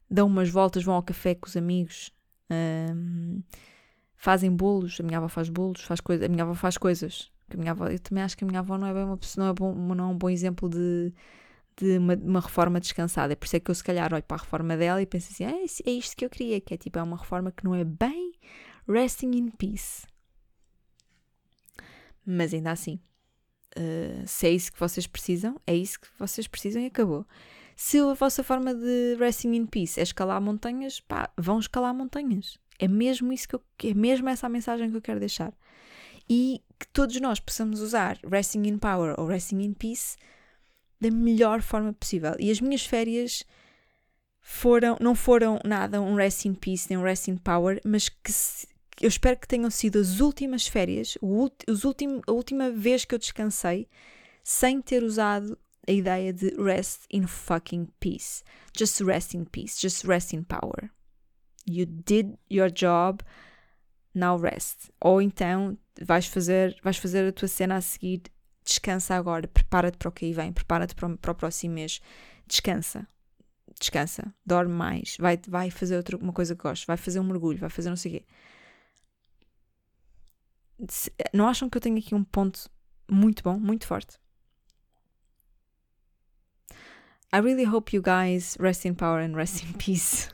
dão 0.10 0.28
umas 0.28 0.50
voltas, 0.50 0.84
vão 0.84 0.96
ao 0.96 1.04
café 1.04 1.36
com 1.36 1.48
os 1.48 1.58
amigos, 1.58 2.14
uh, 2.50 3.44
fazem 4.16 4.50
bolos, 4.50 5.00
a 5.00 5.04
minha 5.04 5.18
avó 5.18 5.28
faz 5.28 5.50
bolos, 5.50 5.82
faz 5.82 6.00
coisa, 6.00 6.26
a 6.26 6.30
minha 6.30 6.44
avó 6.44 6.54
faz 6.54 6.78
coisas, 6.78 7.32
a 7.54 7.58
minha 7.58 7.72
avó, 7.72 7.88
eu 7.88 8.00
também 8.00 8.24
acho 8.24 8.38
que 8.38 8.44
a 8.44 8.48
minha 8.48 8.60
avó 8.60 8.78
não 8.78 8.88
é, 8.88 8.94
bem 8.94 9.04
uma 9.04 9.18
pessoa, 9.18 9.46
não 9.46 9.52
é, 9.52 9.54
bom, 9.54 9.74
não 9.74 10.06
é 10.06 10.08
um 10.08 10.18
bom 10.18 10.30
exemplo 10.30 10.70
de, 10.70 11.14
de 11.78 11.98
uma, 11.98 12.16
uma, 12.16 12.40
reforma 12.40 12.80
descansada. 12.80 13.34
É 13.34 13.36
por 13.36 13.46
isso 13.46 13.56
é 13.56 13.60
que 13.60 13.70
eu, 13.70 13.76
se 13.76 13.84
calhar, 13.84 14.14
olho 14.14 14.24
para 14.24 14.38
a 14.38 14.42
reforma 14.42 14.76
dela 14.78 15.02
e 15.02 15.06
penso 15.06 15.32
assim: 15.32 15.46
ah, 15.46 15.52
é 15.86 15.92
isto 15.92 16.16
que 16.16 16.26
eu 16.26 16.30
queria, 16.30 16.60
que 16.60 16.74
é 16.74 16.78
tipo, 16.78 16.98
é 16.98 17.04
uma 17.04 17.18
reforma 17.18 17.52
que 17.52 17.64
não 17.64 17.76
é 17.76 17.84
bem 17.84 18.34
resting 18.88 19.32
in 19.36 19.50
peace. 19.52 20.08
Mas 22.26 22.54
ainda 22.54 22.72
assim, 22.72 23.00
uh, 23.78 24.28
se 24.28 24.48
é 24.48 24.52
isso 24.52 24.72
que 24.72 24.80
vocês 24.80 25.08
precisam, 25.08 25.60
é 25.66 25.76
isso 25.76 26.00
que 26.00 26.08
vocês 26.18 26.48
precisam 26.48 26.82
e 26.82 26.88
acabou. 26.88 27.26
Se 27.76 28.00
a 28.00 28.14
vossa 28.14 28.44
forma 28.44 28.74
de 28.74 29.16
resting 29.20 29.54
in 29.54 29.66
peace 29.66 30.00
é 30.00 30.04
escalar 30.04 30.42
montanhas, 30.42 31.00
pá, 31.00 31.30
vão 31.38 31.60
escalar 31.60 31.94
montanhas. 31.94 32.58
É 32.80 32.88
mesmo 32.88 33.32
isso 33.34 33.48
que 33.48 33.56
eu, 33.56 33.62
é 33.84 33.94
mesmo 33.94 34.30
essa 34.30 34.48
a 34.48 34.50
mensagem 34.50 34.90
que 34.90 34.98
eu 34.98 35.02
quero 35.02 35.20
deixar 35.20 35.54
e 36.30 36.62
que 36.80 36.88
todos 36.88 37.20
nós 37.22 37.40
possamos 37.40 37.82
usar 37.82 38.18
Resting 38.26 38.64
in 38.68 38.78
Power 38.78 39.16
ou 39.18 39.28
Resting 39.28 39.62
in 39.62 39.74
Peace 39.74 40.18
da 41.00 41.12
melhor 41.12 41.62
forma 41.62 41.94
possível. 41.94 42.36
E 42.40 42.50
as 42.50 42.60
minhas 42.60 42.86
férias 42.86 43.44
foram, 44.40 44.98
não 45.00 45.16
foram 45.16 45.60
nada 45.66 46.02
um 46.02 46.16
Rest 46.16 46.46
in 46.46 46.54
Peace 46.54 46.88
nem 46.90 46.98
um 46.98 47.04
Rest 47.04 47.28
in 47.28 47.38
Power, 47.38 47.82
mas 47.84 48.10
que 48.10 48.32
se, 48.32 48.68
eu 49.02 49.08
espero 49.08 49.38
que 49.38 49.48
tenham 49.48 49.70
sido 49.70 50.00
as 50.00 50.20
últimas 50.20 50.68
férias, 50.68 51.18
os 51.22 51.84
a 52.28 52.32
última 52.32 52.72
vez 52.72 53.06
que 53.06 53.14
eu 53.14 53.20
descansei 53.20 53.88
sem 54.44 54.82
ter 54.82 55.04
usado 55.04 55.58
a 55.88 55.92
ideia 55.92 56.32
de 56.34 56.50
rest 56.62 57.02
in 57.12 57.28
fucking 57.28 57.88
peace. 58.00 58.44
Just 58.78 59.02
rest 59.02 59.34
in 59.34 59.46
peace, 59.46 59.80
just 59.80 60.04
rest 60.06 60.34
in 60.34 60.44
power. 60.44 60.90
You 61.68 61.86
did 61.86 62.38
your 62.50 62.72
job, 62.72 63.24
now 64.14 64.38
rest. 64.38 64.92
Ou 65.02 65.22
então 65.22 65.78
vais 66.02 66.28
fazer, 66.28 66.78
vais 66.84 66.98
fazer 66.98 67.28
a 67.28 67.32
tua 67.32 67.48
cena 67.48 67.76
a 67.76 67.82
seguir, 67.82 68.24
descansa 68.64 69.16
agora, 69.16 69.48
prepara-te 69.48 69.98
para 69.98 70.10
o 70.10 70.12
que 70.12 70.26
aí 70.26 70.34
vem, 70.34 70.52
prepara-te 70.52 70.96
para, 70.96 71.18
para 71.18 71.32
o 71.32 71.36
próximo 71.36 71.76
mês, 71.76 72.02
descansa, 72.48 73.08
descansa, 73.80 74.34
dorme 74.46 74.74
mais, 74.74 75.18
vai, 75.20 75.40
vai 75.48 75.70
fazer 75.70 75.98
outra, 75.98 76.18
uma 76.18 76.34
coisa 76.34 76.56
que 76.56 76.64
gostes, 76.64 76.86
vai 76.86 76.98
fazer 76.98 77.20
um 77.20 77.24
mergulho, 77.24 77.60
vai 77.60 77.70
fazer 77.70 77.90
não 77.90 77.96
sei 77.96 78.12
o 78.12 78.20
quê. 78.20 78.26
Não 81.34 81.48
acham 81.48 81.70
que 81.70 81.78
eu 81.78 81.82
tenho 81.82 81.98
aqui 81.98 82.14
um 82.14 82.24
ponto 82.24 82.70
muito 83.10 83.44
bom, 83.44 83.60
muito 83.60 83.88
forte? 83.88 84.18
I 87.34 87.40
really 87.40 87.66
hope 87.66 87.96
you 87.96 88.02
guys 88.02 88.56
rest 88.60 88.86
in 88.86 88.94
power 88.94 89.22
and 89.22 89.36
rest 89.36 89.64
in 89.64 89.74
peace. 89.74 90.30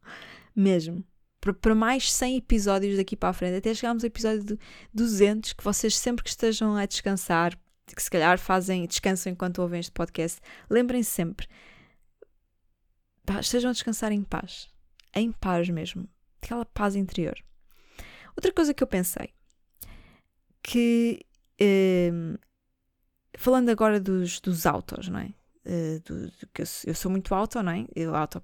Mesmo 0.54 1.04
para 1.52 1.74
mais 1.74 2.10
100 2.10 2.36
episódios 2.38 2.96
daqui 2.96 3.16
para 3.16 3.28
a 3.28 3.32
frente, 3.32 3.56
até 3.56 3.74
chegarmos 3.74 4.02
ao 4.02 4.08
episódio 4.08 4.58
200, 4.94 5.52
que 5.52 5.64
vocês 5.64 5.96
sempre 5.96 6.24
que 6.24 6.30
estejam 6.30 6.74
a 6.76 6.86
descansar, 6.86 7.58
que 7.86 8.02
se 8.02 8.10
calhar 8.10 8.38
fazem, 8.38 8.86
descansam 8.86 9.32
enquanto 9.32 9.58
ouvem 9.58 9.80
este 9.80 9.92
podcast, 9.92 10.40
lembrem-se 10.70 11.10
sempre, 11.10 11.46
estejam 13.40 13.70
a 13.70 13.72
descansar 13.72 14.12
em 14.12 14.22
paz, 14.22 14.70
em 15.14 15.32
paz 15.32 15.68
mesmo, 15.68 16.08
aquela 16.40 16.64
paz 16.64 16.96
interior. 16.96 17.34
Outra 18.36 18.52
coisa 18.52 18.72
que 18.72 18.82
eu 18.82 18.86
pensei, 18.86 19.34
que 20.64 21.24
um, 21.60 22.36
falando 23.36 23.68
agora 23.68 24.00
dos, 24.00 24.40
dos 24.40 24.64
autos, 24.66 25.08
não 25.08 25.20
é? 25.20 25.32
Uh, 25.66 26.00
do, 26.04 26.26
do, 26.26 26.32
eu, 26.58 26.66
eu, 26.86 26.94
sou 26.94 27.10
muito 27.10 27.34
auto, 27.34 27.62
não 27.62 27.72
é? 27.72 27.86
Eu 27.94 28.14
auto, 28.14 28.38
uh, 28.38 28.42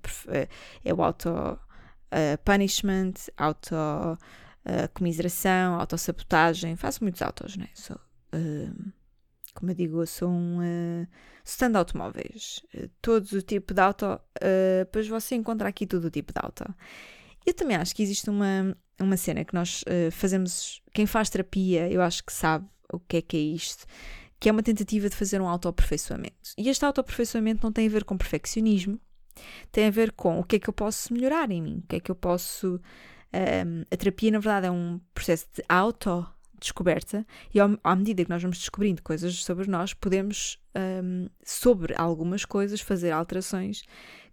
eu 0.84 1.02
auto 1.02 1.30
uh, 1.30 1.58
punishment, 2.44 3.14
auto-comiseração, 3.36 5.76
uh, 5.76 5.80
autossabotagem. 5.80 6.76
Faço 6.76 7.02
muitos 7.02 7.22
autos, 7.22 7.56
né? 7.56 7.68
Sou, 7.74 7.96
uh, 7.96 8.92
como 9.54 9.70
eu 9.70 9.74
digo, 9.74 10.02
eu 10.02 10.06
sou 10.06 10.28
um 10.30 10.60
uh, 10.60 11.06
stand 11.44 11.76
automóveis. 11.76 12.60
Uh, 12.74 12.88
todo 13.00 13.24
o 13.32 13.42
tipo 13.42 13.74
de 13.74 13.80
auto, 13.80 14.06
uh, 14.06 14.20
depois 14.80 15.08
você 15.08 15.34
encontra 15.34 15.68
aqui 15.68 15.86
todo 15.86 16.04
o 16.04 16.10
tipo 16.10 16.32
de 16.32 16.38
auto. 16.42 16.64
Eu 17.46 17.54
também 17.54 17.76
acho 17.76 17.94
que 17.94 18.02
existe 18.02 18.28
uma 18.28 18.76
uma 19.00 19.16
cena 19.16 19.44
que 19.44 19.54
nós 19.54 19.82
uh, 19.82 20.10
fazemos. 20.10 20.82
Quem 20.92 21.06
faz 21.06 21.30
terapia, 21.30 21.90
eu 21.90 22.02
acho 22.02 22.24
que 22.24 22.32
sabe 22.32 22.66
o 22.92 22.98
que 22.98 23.18
é 23.18 23.22
que 23.22 23.36
é 23.36 23.40
isto, 23.40 23.86
que 24.38 24.48
é 24.48 24.52
uma 24.52 24.62
tentativa 24.62 25.08
de 25.08 25.16
fazer 25.16 25.40
um 25.40 25.48
autoaperfeiçoamento. 25.48 26.54
E 26.56 26.68
este 26.68 26.84
autoaperfeiçoamento 26.84 27.62
não 27.62 27.72
tem 27.72 27.86
a 27.86 27.90
ver 27.90 28.04
com 28.04 28.16
perfeccionismo, 28.16 28.98
tem 29.70 29.86
a 29.86 29.90
ver 29.90 30.12
com 30.12 30.40
o 30.40 30.44
que 30.44 30.56
é 30.56 30.58
que 30.58 30.68
eu 30.68 30.74
posso 30.74 31.12
melhorar 31.12 31.50
em 31.50 31.62
mim, 31.62 31.82
o 31.84 31.86
que 31.86 31.96
é 31.96 32.00
que 32.00 32.10
eu 32.10 32.14
posso. 32.14 32.80
Um, 33.32 33.82
a 33.90 33.96
terapia, 33.96 34.30
na 34.30 34.38
verdade, 34.38 34.66
é 34.66 34.70
um 34.70 35.00
processo 35.14 35.46
de 35.54 35.62
auto-descoberta, 35.68 37.24
e 37.54 37.60
ao, 37.60 37.78
à 37.84 37.94
medida 37.94 38.24
que 38.24 38.30
nós 38.30 38.42
vamos 38.42 38.58
descobrindo 38.58 39.02
coisas 39.02 39.44
sobre 39.44 39.70
nós, 39.70 39.94
podemos, 39.94 40.58
um, 41.04 41.28
sobre 41.44 41.94
algumas 41.96 42.44
coisas, 42.44 42.80
fazer 42.80 43.12
alterações 43.12 43.82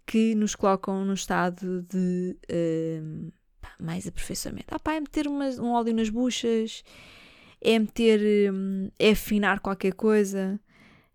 que 0.04 0.34
nos 0.34 0.56
colocam 0.56 1.04
num 1.04 1.12
estado 1.12 1.82
de 1.82 2.36
um, 2.50 3.30
mais 3.78 4.06
aperfeiçoamento. 4.06 4.66
Ah, 4.68 4.78
pá, 4.78 4.94
é 4.94 5.00
meter 5.00 5.26
um 5.28 5.72
óleo 5.72 5.94
nas 5.94 6.08
buchas, 6.08 6.82
é 7.60 7.78
meter, 7.78 8.20
é 8.98 9.10
afinar 9.10 9.60
qualquer 9.60 9.94
coisa. 9.94 10.60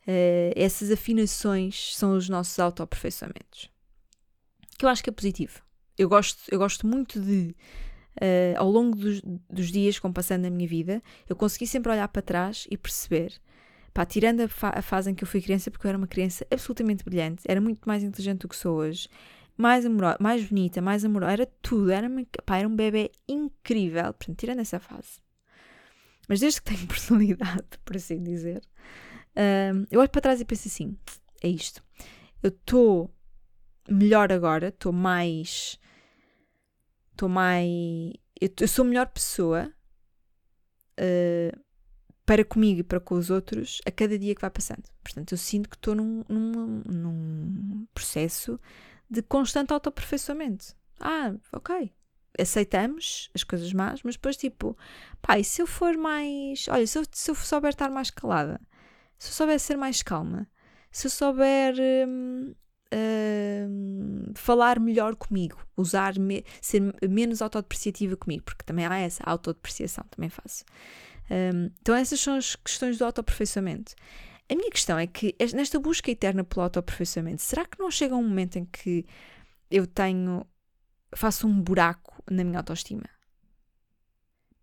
Uh, 0.05 0.51
essas 0.55 0.91
afinações 0.91 1.95
são 1.95 2.17
os 2.17 2.27
nossos 2.27 2.59
autoaperfeiçoamentos 2.59 3.71
que 4.83 4.85
eu 4.85 4.89
acho 4.89 5.03
que 5.03 5.09
é 5.09 5.13
positivo. 5.13 5.61
Eu 5.97 6.09
gosto, 6.09 6.39
eu 6.51 6.59
gosto 6.59 6.85
muito 6.85 7.19
de, 7.19 7.55
uh, 8.17 8.57
ao 8.57 8.69
longo 8.69 8.97
dos, 8.97 9.21
dos 9.49 9.71
dias, 9.71 9.97
como 9.97 10.13
passando 10.13 10.43
na 10.43 10.49
minha 10.49 10.67
vida, 10.67 11.01
eu 11.29 11.35
consegui 11.35 11.65
sempre 11.65 11.91
olhar 11.91 12.07
para 12.09 12.21
trás 12.21 12.67
e 12.69 12.77
perceber, 12.77 13.33
pá, 13.93 14.05
tirando 14.05 14.41
a, 14.41 14.47
fa 14.49 14.73
a 14.75 14.81
fase 14.81 15.11
em 15.11 15.15
que 15.15 15.23
eu 15.23 15.27
fui 15.27 15.41
criança, 15.41 15.71
porque 15.71 15.87
eu 15.87 15.89
era 15.89 15.97
uma 15.97 16.07
criança 16.07 16.45
absolutamente 16.51 17.05
brilhante, 17.05 17.43
era 17.47 17.61
muito 17.61 17.85
mais 17.85 18.03
inteligente 18.03 18.41
do 18.41 18.49
que 18.49 18.55
sou 18.57 18.75
hoje, 18.77 19.07
mais 19.57 19.85
amorosa, 19.85 20.17
mais 20.19 20.43
bonita, 20.45 20.81
mais 20.81 21.05
amorosa, 21.05 21.33
era 21.33 21.45
tudo, 21.61 21.91
era, 21.91 22.09
pá, 22.45 22.57
era 22.57 22.67
um 22.67 22.75
bebê 22.75 23.11
incrível, 23.27 24.13
portanto, 24.13 24.37
tirando 24.37 24.59
essa 24.59 24.79
fase. 24.79 25.21
Mas 26.27 26.39
desde 26.39 26.61
que 26.61 26.73
tenho 26.73 26.87
personalidade, 26.87 27.77
por 27.85 27.95
assim 27.95 28.21
dizer, 28.21 28.61
uh, 29.35 29.85
eu 29.91 29.99
olho 29.99 30.09
para 30.09 30.21
trás 30.21 30.41
e 30.41 30.45
penso 30.45 30.67
assim: 30.67 30.97
é 31.41 31.47
isto. 31.47 31.83
Eu 32.41 32.49
estou 32.49 33.13
melhor 33.89 34.31
agora, 34.31 34.69
estou 34.69 34.91
mais. 34.91 35.79
Estou 37.11 37.29
mais. 37.29 37.69
Eu, 38.39 38.49
eu, 38.59 38.67
sou 38.67 38.83
melhor 38.83 39.07
pessoa 39.07 39.71
uh, 40.99 41.59
para 42.25 42.43
comigo 42.43 42.79
e 42.79 42.83
para 42.83 42.99
com 42.99 43.15
os 43.15 43.29
outros 43.29 43.81
a 43.85 43.91
cada 43.91 44.17
dia 44.17 44.33
que 44.33 44.41
vai 44.41 44.49
passando. 44.49 44.83
Portanto, 45.03 45.33
eu 45.33 45.37
sinto 45.37 45.69
que 45.69 45.75
estou 45.75 45.93
num, 45.93 46.23
num, 46.27 46.81
num 46.85 47.87
processo 47.93 48.59
de 49.09 49.21
constante 49.21 49.73
autoaperfeiçoamento. 49.73 50.75
Ah, 50.99 51.33
ok. 51.51 51.91
Aceitamos 52.39 53.29
as 53.35 53.43
coisas 53.43 53.71
más, 53.73 54.01
mas 54.03 54.15
depois, 54.15 54.35
tipo, 54.37 54.75
pá, 55.21 55.37
e 55.37 55.43
se 55.43 55.61
eu 55.61 55.67
for 55.67 55.95
mais. 55.97 56.67
Olha, 56.67 56.87
se 56.87 56.97
eu, 56.97 57.03
se 57.11 57.29
eu 57.29 57.35
souber 57.35 57.69
estar 57.69 57.89
mais 57.91 58.09
calada, 58.09 58.59
se 59.17 59.29
eu 59.29 59.33
souber 59.33 59.59
ser 59.59 59.77
mais 59.77 60.01
calma, 60.01 60.47
se 60.91 61.07
eu 61.07 61.11
souber 61.11 61.75
hum, 62.07 62.53
uh, 62.93 64.33
falar 64.35 64.79
melhor 64.79 65.15
comigo, 65.15 65.57
usar, 65.75 66.17
me, 66.17 66.43
ser 66.61 66.81
menos 67.09 67.41
autodepreciativa 67.41 68.15
comigo, 68.15 68.43
porque 68.43 68.63
também 68.63 68.85
há 68.85 68.97
essa 68.97 69.23
autodepreciação, 69.25 70.05
também 70.09 70.29
faço. 70.29 70.63
Um, 71.29 71.69
então, 71.81 71.95
essas 71.95 72.19
são 72.19 72.35
as 72.35 72.55
questões 72.55 72.97
do 72.97 73.05
autoaperfeiçoamento. 73.05 73.95
A 74.53 74.55
minha 74.55 74.69
questão 74.69 74.99
é 74.99 75.07
que, 75.07 75.35
nesta 75.55 75.79
busca 75.79 76.11
eterna 76.11 76.43
pelo 76.43 76.61
autoaperfeiçoamento, 76.61 77.41
será 77.41 77.65
que 77.65 77.79
não 77.79 77.89
chega 77.89 78.15
um 78.15 78.21
momento 78.21 78.57
em 78.57 78.65
que 78.65 79.03
eu 79.71 79.87
tenho. 79.87 80.45
faço 81.15 81.47
um 81.47 81.59
buraco 81.59 82.21
na 82.29 82.43
minha 82.43 82.59
autoestima? 82.59 83.09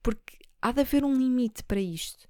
Porque 0.01 0.39
há 0.63 0.71
de 0.71 0.83
haver 0.83 1.05
um 1.05 1.13
limite 1.13 1.65
para 1.65 1.81
isto. 1.81 2.29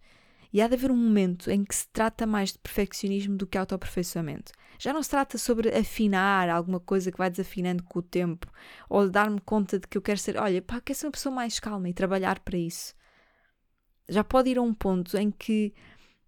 E 0.51 0.63
há 0.63 0.69
de 0.69 0.75
haver 0.75 0.91
um 0.91 0.97
momento 0.97 1.51
em 1.51 1.63
que 1.63 1.75
se 1.75 1.87
trata 1.89 2.27
mais 2.27 2.51
de 2.51 2.59
perfeccionismo 2.61 3.37
do 3.37 3.47
que 3.47 3.59
autoaperfeiçoamento. 3.59 4.53
Já 4.79 4.95
não 4.95 5.03
se 5.03 5.11
trata 5.11 5.37
sobre 5.37 5.69
afinar 5.69 6.49
alguma 6.49 6.81
coisa 6.81 7.13
que 7.13 7.19
vai 7.19 7.29
desafinando 7.29 7.85
com 7.85 7.99
o 7.99 8.03
tempo, 8.03 8.51
ou 8.89 9.07
dar-me 9.11 9.39
conta 9.39 9.79
de 9.79 9.87
que 9.87 9.99
eu 9.99 10.03
quero 10.03 10.19
ser, 10.19 10.39
olha, 10.39 10.63
pá, 10.63 10.81
quero 10.81 10.99
ser 10.99 11.05
uma 11.05 11.13
pessoa 11.13 11.35
mais 11.35 11.61
calma 11.61 11.91
e 11.91 11.93
trabalhar 11.93 12.41
para 12.41 12.57
isso. 12.57 12.95
Já 14.09 14.25
pode 14.25 14.49
ir 14.49 14.57
a 14.57 14.63
um 14.63 14.73
ponto 14.73 15.15
em 15.19 15.31
que 15.31 15.75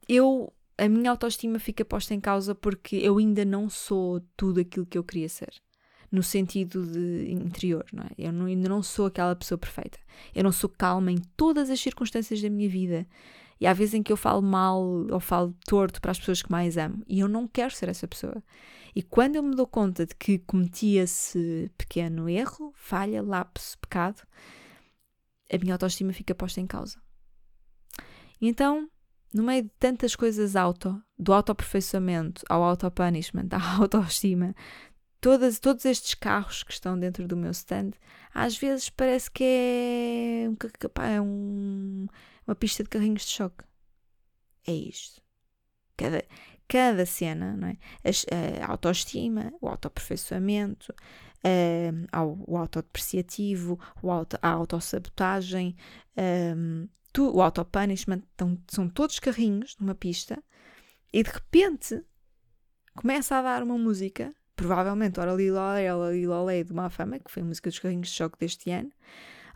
eu, 0.06 0.52
a 0.82 0.88
minha 0.88 1.10
autoestima 1.10 1.60
fica 1.60 1.84
posta 1.84 2.12
em 2.12 2.20
causa 2.20 2.56
porque 2.56 2.96
eu 2.96 3.18
ainda 3.18 3.44
não 3.44 3.70
sou 3.70 4.20
tudo 4.36 4.60
aquilo 4.60 4.84
que 4.84 4.98
eu 4.98 5.04
queria 5.04 5.28
ser 5.28 5.52
no 6.10 6.24
sentido 6.24 6.84
de 6.84 7.30
interior, 7.30 7.86
não 7.92 8.02
é? 8.02 8.10
Eu 8.18 8.32
não, 8.32 8.46
ainda 8.46 8.68
não 8.68 8.82
sou 8.82 9.06
aquela 9.06 9.34
pessoa 9.34 9.56
perfeita. 9.56 9.98
Eu 10.34 10.42
não 10.42 10.52
sou 10.52 10.68
calma 10.68 11.10
em 11.10 11.18
todas 11.36 11.70
as 11.70 11.80
circunstâncias 11.80 12.42
da 12.42 12.50
minha 12.50 12.68
vida. 12.68 13.06
E 13.60 13.66
há 13.66 13.72
vezes 13.72 13.94
em 13.94 14.02
que 14.02 14.12
eu 14.12 14.16
falo 14.16 14.42
mal 14.42 14.82
ou 14.82 15.20
falo 15.20 15.56
torto 15.64 16.00
para 16.00 16.10
as 16.10 16.18
pessoas 16.18 16.42
que 16.42 16.50
mais 16.50 16.76
amo 16.76 17.02
e 17.06 17.20
eu 17.20 17.28
não 17.28 17.46
quero 17.46 17.72
ser 17.72 17.88
essa 17.88 18.08
pessoa. 18.08 18.42
E 18.94 19.02
quando 19.02 19.36
eu 19.36 19.42
me 19.42 19.54
dou 19.54 19.68
conta 19.68 20.04
de 20.04 20.16
que 20.16 20.38
cometi 20.40 20.96
esse 20.96 21.70
pequeno 21.78 22.28
erro, 22.28 22.72
falha, 22.74 23.22
lapso, 23.22 23.78
pecado, 23.78 24.20
a 25.50 25.56
minha 25.58 25.74
autoestima 25.74 26.12
fica 26.12 26.34
posta 26.34 26.60
em 26.60 26.66
causa. 26.66 27.00
Então, 28.40 28.90
no 29.34 29.42
meio 29.42 29.62
de 29.62 29.70
tantas 29.78 30.14
coisas 30.14 30.56
auto, 30.56 31.00
do 31.18 31.32
autoaperfeiçoamento 31.32 32.42
ao 32.48 32.62
autopunishment, 32.62 33.48
à 33.52 33.76
autoestima, 33.80 34.54
todas, 35.20 35.58
todos 35.58 35.84
estes 35.84 36.14
carros 36.14 36.62
que 36.62 36.72
estão 36.72 36.98
dentro 36.98 37.26
do 37.26 37.36
meu 37.36 37.50
stand, 37.50 37.92
às 38.34 38.56
vezes 38.56 38.90
parece 38.90 39.30
que 39.30 39.44
é 39.44 40.48
um, 40.48 41.02
é 41.02 41.20
um 41.20 42.06
uma 42.46 42.54
pista 42.54 42.82
de 42.82 42.88
carrinhos 42.88 43.22
de 43.22 43.30
choque. 43.30 43.64
É 44.66 44.72
isto. 44.72 45.22
Cada, 45.96 46.24
cada 46.68 47.06
cena, 47.06 47.56
não 47.56 47.68
é? 47.68 47.76
A, 48.04 48.66
a 48.66 48.70
autoestima, 48.72 49.52
o 49.60 49.68
autoaperfeiçoamento, 49.68 50.94
a, 52.12 52.22
o 52.24 52.56
autodepreciativo, 52.56 53.78
o 54.02 54.10
auto, 54.10 54.38
a 54.40 54.48
autossabotagem, 54.48 55.76
um, 56.56 56.88
tu, 57.12 57.30
o 57.30 57.42
autopunishment, 57.42 58.22
são 58.68 58.88
todos 58.88 59.18
carrinhos 59.18 59.76
numa 59.78 59.94
pista 59.94 60.42
e 61.12 61.22
de 61.22 61.30
repente 61.30 62.02
começa 62.94 63.36
a 63.36 63.42
dar 63.42 63.62
uma 63.62 63.76
música, 63.76 64.34
provavelmente 64.56 65.20
Ora 65.20 65.34
Lilolé, 65.34 65.94
Ora 65.94 66.12
Lilolé 66.14 66.64
de 66.64 66.72
Má 66.72 66.88
Fama, 66.88 67.18
que 67.18 67.30
foi 67.30 67.42
a 67.42 67.46
música 67.46 67.70
dos 67.70 67.78
carrinhos 67.78 68.08
de 68.08 68.14
choque 68.14 68.38
deste 68.38 68.70
ano. 68.70 68.90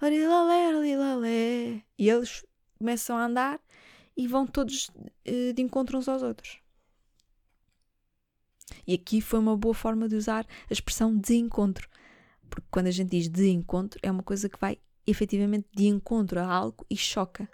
Ora 0.01 0.11
Lilolé, 0.11 0.69
Ora 0.69 0.81
Lilolé. 0.81 1.83
E 1.99 2.09
eles 2.11 2.45
começam 2.79 3.17
a 3.17 3.25
andar 3.25 3.61
e 4.17 4.29
vão 4.29 4.47
todos 4.47 4.89
uh, 4.89 5.53
de 5.55 5.63
encontro 5.63 5.99
uns 5.99 6.09
aos 6.09 6.23
outros. 6.23 6.61
E 8.87 8.95
aqui 8.95 9.21
foi 9.21 9.39
uma 9.39 9.57
boa 9.57 9.75
forma 9.75 10.09
de 10.09 10.17
usar 10.17 10.47
a 10.69 10.73
expressão 10.73 11.17
de 11.17 11.37
encontro, 11.37 11.89
porque 12.51 12.67
quando 12.71 12.89
a 12.89 12.91
gente 12.91 13.11
diz 13.11 13.29
de 13.29 13.49
encontro, 13.49 13.99
é 14.03 14.11
uma 14.11 14.23
coisa 14.23 14.49
que 14.49 14.59
vai 14.59 14.79
efetivamente 15.07 15.67
de 15.75 15.87
encontro 15.87 16.41
a 16.41 16.47
algo 16.47 16.85
e 16.91 16.97
choca. 16.97 17.49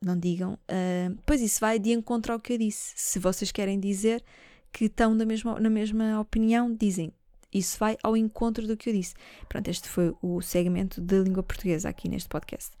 Não 0.00 0.18
digam, 0.18 0.54
uh, 0.54 1.18
pois 1.24 1.40
isso 1.40 1.60
vai 1.60 1.78
de 1.78 1.90
encontro 1.90 2.32
ao 2.32 2.40
que 2.40 2.52
eu 2.52 2.58
disse. 2.58 2.92
Se 2.96 3.18
vocês 3.18 3.50
querem 3.50 3.80
dizer 3.80 4.22
que 4.72 4.84
estão 4.84 5.14
na 5.14 5.24
mesma, 5.24 5.58
na 5.58 5.70
mesma 5.70 6.20
opinião, 6.20 6.72
dizem 6.72 7.12
isso 7.52 7.78
vai 7.78 7.96
ao 8.02 8.16
encontro 8.16 8.66
do 8.66 8.76
que 8.76 8.90
eu 8.90 8.94
disse. 8.94 9.14
Pronto, 9.48 9.68
este 9.68 9.88
foi 9.88 10.14
o 10.20 10.40
segmento 10.42 11.00
da 11.00 11.18
língua 11.18 11.42
portuguesa 11.42 11.88
aqui 11.88 12.08
neste 12.08 12.28
podcast. 12.28 12.72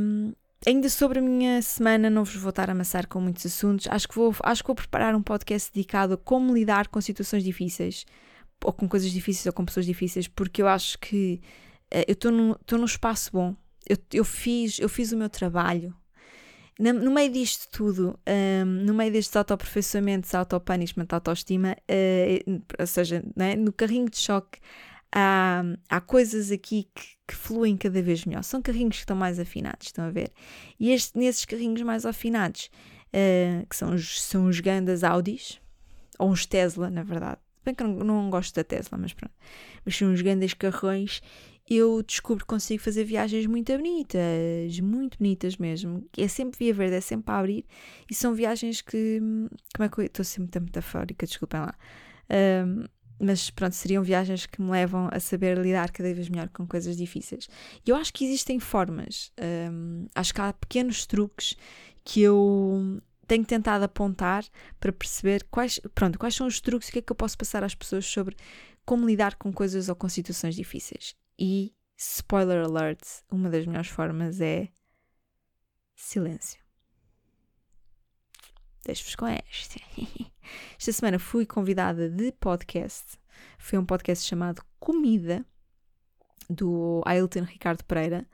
Um, 0.00 0.32
ainda 0.66 0.88
sobre 0.88 1.18
a 1.18 1.22
minha 1.22 1.60
semana, 1.62 2.08
não 2.08 2.24
vos 2.24 2.36
vou 2.36 2.50
estar 2.50 2.68
a 2.68 2.72
amassar 2.72 3.08
com 3.08 3.20
muitos 3.20 3.44
assuntos. 3.46 3.86
Acho 3.90 4.08
que, 4.08 4.14
vou, 4.14 4.34
acho 4.42 4.62
que 4.62 4.68
vou 4.68 4.76
preparar 4.76 5.14
um 5.14 5.22
podcast 5.22 5.72
dedicado 5.72 6.14
a 6.14 6.16
como 6.16 6.54
lidar 6.54 6.88
com 6.88 7.00
situações 7.00 7.42
difíceis, 7.42 8.04
ou 8.64 8.72
com 8.72 8.88
coisas 8.88 9.10
difíceis, 9.12 9.46
ou 9.46 9.52
com 9.52 9.64
pessoas 9.64 9.86
difíceis, 9.86 10.26
porque 10.26 10.62
eu 10.62 10.66
acho 10.66 10.98
que 10.98 11.40
uh, 11.94 12.04
eu 12.08 12.14
estou 12.14 12.32
num, 12.32 12.84
espaço 12.84 13.30
bom. 13.32 13.54
Eu, 13.86 13.98
eu, 14.12 14.24
fiz, 14.24 14.78
eu 14.78 14.88
fiz 14.88 15.12
o 15.12 15.16
meu 15.16 15.28
trabalho. 15.28 15.94
No, 16.80 16.92
no 16.92 17.10
meio 17.12 17.30
disto 17.30 17.68
tudo, 17.70 18.18
um, 18.26 18.64
no 18.64 18.94
meio 18.94 19.12
destes 19.12 19.36
autoaperfeiçoamentos, 19.36 20.34
autopunishment, 20.34 21.06
autoestima, 21.10 21.76
uh, 21.88 22.62
ou 22.80 22.86
seja, 22.86 23.22
né, 23.36 23.54
no 23.54 23.72
carrinho 23.72 24.08
de 24.08 24.16
choque, 24.16 24.58
há, 25.14 25.62
há 25.88 26.00
coisas 26.00 26.50
aqui 26.50 26.88
que, 26.92 27.04
que, 27.28 27.34
fluem 27.34 27.76
cada 27.76 28.02
vez 28.02 28.24
melhor. 28.24 28.42
São 28.42 28.60
carrinhos 28.60 28.96
que 28.96 29.02
estão 29.02 29.16
mais 29.16 29.38
afinados, 29.38 29.88
estão 29.88 30.06
a 30.06 30.10
ver? 30.10 30.32
E 30.80 30.90
este, 30.90 31.16
nesses 31.16 31.44
carrinhos 31.44 31.82
mais 31.82 32.04
afinados, 32.04 32.70
uh, 33.08 33.66
que 33.68 33.76
são 33.76 33.94
os, 33.94 34.22
são 34.22 34.46
os 34.46 34.58
grandes 34.58 35.04
Audis, 35.04 35.60
ou 36.18 36.30
os 36.30 36.46
Tesla, 36.46 36.90
na 36.90 37.02
verdade. 37.02 37.38
Bem 37.64 37.74
que 37.74 37.82
eu 37.82 37.88
não, 37.88 38.04
não 38.04 38.30
gosto 38.30 38.54
da 38.54 38.64
Tesla, 38.64 38.98
mas 38.98 39.12
pronto. 39.12 39.34
Mas 39.84 39.96
são 39.96 40.12
os 40.12 40.20
grandes 40.20 40.54
carrões. 40.54 41.22
Eu 41.68 42.02
descubro 42.02 42.44
que 42.44 42.48
consigo 42.48 42.82
fazer 42.82 43.04
viagens 43.04 43.46
muito 43.46 43.72
bonitas, 43.72 44.80
muito 44.80 45.18
bonitas 45.18 45.56
mesmo. 45.56 46.06
É 46.16 46.28
sempre 46.28 46.58
via 46.58 46.74
verde, 46.74 46.96
é 46.96 47.00
sempre 47.00 47.32
a 47.32 47.38
abrir. 47.38 47.64
E 48.10 48.14
são 48.14 48.34
viagens 48.34 48.82
que. 48.82 49.18
Como 49.74 49.86
é 49.86 49.88
que 49.88 49.98
eu. 49.98 50.04
Estou 50.04 50.24
sempre 50.24 50.60
muito 50.60 50.76
metafórica, 50.76 51.26
desculpem 51.26 51.60
lá. 51.60 51.74
Um, 52.66 52.84
mas 53.18 53.48
pronto, 53.48 53.74
seriam 53.74 54.02
viagens 54.02 54.44
que 54.44 54.60
me 54.60 54.70
levam 54.70 55.08
a 55.10 55.20
saber 55.20 55.56
lidar 55.56 55.90
cada 55.90 56.12
vez 56.12 56.28
melhor 56.28 56.48
com 56.50 56.66
coisas 56.66 56.96
difíceis. 56.96 57.48
E 57.86 57.90
eu 57.90 57.96
acho 57.96 58.12
que 58.12 58.24
existem 58.24 58.58
formas, 58.58 59.32
um, 59.72 60.06
acho 60.14 60.34
que 60.34 60.40
há 60.40 60.52
pequenos 60.52 61.06
truques 61.06 61.56
que 62.04 62.20
eu 62.20 63.00
tenho 63.24 63.44
tentado 63.44 63.84
apontar 63.84 64.44
para 64.78 64.92
perceber 64.92 65.44
quais, 65.50 65.80
pronto, 65.94 66.18
quais 66.18 66.34
são 66.34 66.46
os 66.46 66.60
truques 66.60 66.88
o 66.88 66.92
que 66.92 66.98
é 66.98 67.02
que 67.02 67.12
eu 67.12 67.16
posso 67.16 67.36
passar 67.36 67.64
às 67.64 67.74
pessoas 67.74 68.04
sobre 68.06 68.36
como 68.84 69.06
lidar 69.06 69.36
com 69.36 69.52
coisas 69.52 69.88
ou 69.88 69.96
com 69.96 70.08
situações 70.08 70.54
difíceis. 70.54 71.16
E, 71.38 71.74
spoiler 71.96 72.64
alert, 72.64 73.00
uma 73.30 73.50
das 73.50 73.66
melhores 73.66 73.88
formas 73.88 74.40
é 74.40 74.68
silêncio. 75.94 76.62
Deixo-vos 78.84 79.16
com 79.16 79.26
esta. 79.26 79.80
Esta 80.78 80.92
semana 80.92 81.18
fui 81.18 81.46
convidada 81.46 82.10
de 82.10 82.30
podcast. 82.32 83.18
Foi 83.58 83.78
um 83.78 83.86
podcast 83.86 84.28
chamado 84.28 84.62
Comida, 84.78 85.44
do 86.50 87.02
Ailton 87.06 87.44
Ricardo 87.44 87.82
Pereira. 87.84 88.26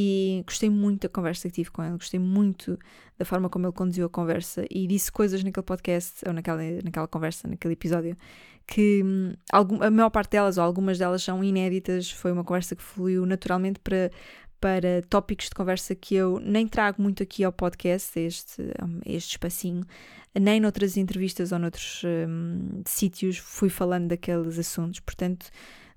E 0.00 0.44
gostei 0.46 0.70
muito 0.70 1.02
da 1.02 1.08
conversa 1.08 1.48
que 1.48 1.56
tive 1.56 1.72
com 1.72 1.82
ele, 1.82 1.94
gostei 1.94 2.20
muito 2.20 2.78
da 3.18 3.24
forma 3.24 3.48
como 3.48 3.66
ele 3.66 3.72
conduziu 3.72 4.06
a 4.06 4.08
conversa 4.08 4.64
e 4.70 4.86
disse 4.86 5.10
coisas 5.10 5.42
naquele 5.42 5.66
podcast, 5.66 6.22
ou 6.24 6.32
naquela, 6.32 6.62
naquela 6.84 7.08
conversa, 7.08 7.48
naquele 7.48 7.72
episódio, 7.72 8.16
que 8.64 9.02
hum, 9.04 9.32
algum, 9.50 9.82
a 9.82 9.90
maior 9.90 10.10
parte 10.10 10.30
delas, 10.30 10.56
ou 10.56 10.62
algumas 10.62 10.98
delas, 11.00 11.24
são 11.24 11.42
inéditas. 11.42 12.12
Foi 12.12 12.30
uma 12.30 12.44
conversa 12.44 12.76
que 12.76 12.82
fluiu 12.82 13.26
naturalmente 13.26 13.80
para, 13.80 14.12
para 14.60 15.02
tópicos 15.10 15.46
de 15.46 15.56
conversa 15.56 15.96
que 15.96 16.14
eu 16.14 16.38
nem 16.38 16.68
trago 16.68 17.02
muito 17.02 17.20
aqui 17.24 17.42
ao 17.42 17.52
podcast, 17.52 18.20
este, 18.20 18.62
este 19.04 19.30
espacinho, 19.32 19.84
nem 20.32 20.60
noutras 20.60 20.96
entrevistas 20.96 21.50
ou 21.50 21.58
noutros 21.58 22.02
um, 22.04 22.82
sítios 22.86 23.38
fui 23.38 23.68
falando 23.68 24.06
daqueles 24.06 24.60
assuntos. 24.60 25.00
Portanto, 25.00 25.50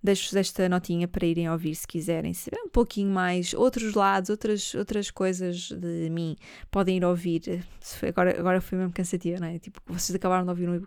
deixo-vos 0.03 0.35
esta 0.35 0.67
notinha 0.67 1.07
para 1.07 1.25
irem 1.25 1.49
ouvir 1.49 1.75
se 1.75 1.87
quiserem 1.87 2.33
saber 2.33 2.59
um 2.65 2.69
pouquinho 2.69 3.09
mais, 3.09 3.53
outros 3.53 3.93
lados, 3.93 4.29
outras, 4.29 4.73
outras 4.73 5.11
coisas 5.11 5.69
de 5.71 6.09
mim, 6.09 6.35
podem 6.69 6.97
ir 6.97 7.05
ouvir. 7.05 7.63
Agora, 8.07 8.39
agora 8.39 8.61
foi 8.61 8.77
mesmo 8.77 8.93
cansativo, 8.93 9.39
não 9.39 9.47
é? 9.47 9.59
Tipo, 9.59 9.79
vocês 9.87 10.15
acabaram 10.15 10.43
de 10.43 10.49
ouvir 10.49 10.69
um, 10.69 10.85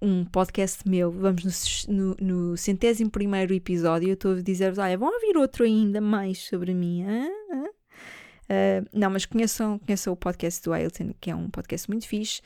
um 0.00 0.24
podcast 0.24 0.88
meu, 0.88 1.10
vamos 1.10 1.86
no, 1.86 1.94
no, 1.94 2.16
no, 2.20 2.56
centésimo 2.56 3.10
primeiro 3.10 3.52
episódio, 3.54 4.08
eu 4.08 4.14
estou 4.14 4.34
a 4.34 4.40
dizer-vos, 4.40 4.78
olha, 4.78 4.96
vão 4.96 5.12
ouvir 5.12 5.36
outro 5.36 5.64
ainda 5.64 6.00
mais 6.00 6.38
sobre 6.46 6.74
mim, 6.74 7.04
Uh, 8.48 8.88
não, 8.94 9.10
mas 9.10 9.26
conheçam, 9.26 9.78
conheçam 9.78 10.10
o 10.10 10.16
podcast 10.16 10.64
do 10.64 10.72
Ailton, 10.72 11.12
que 11.20 11.30
é 11.30 11.34
um 11.34 11.50
podcast 11.50 11.88
muito 11.90 12.08
fixe. 12.08 12.40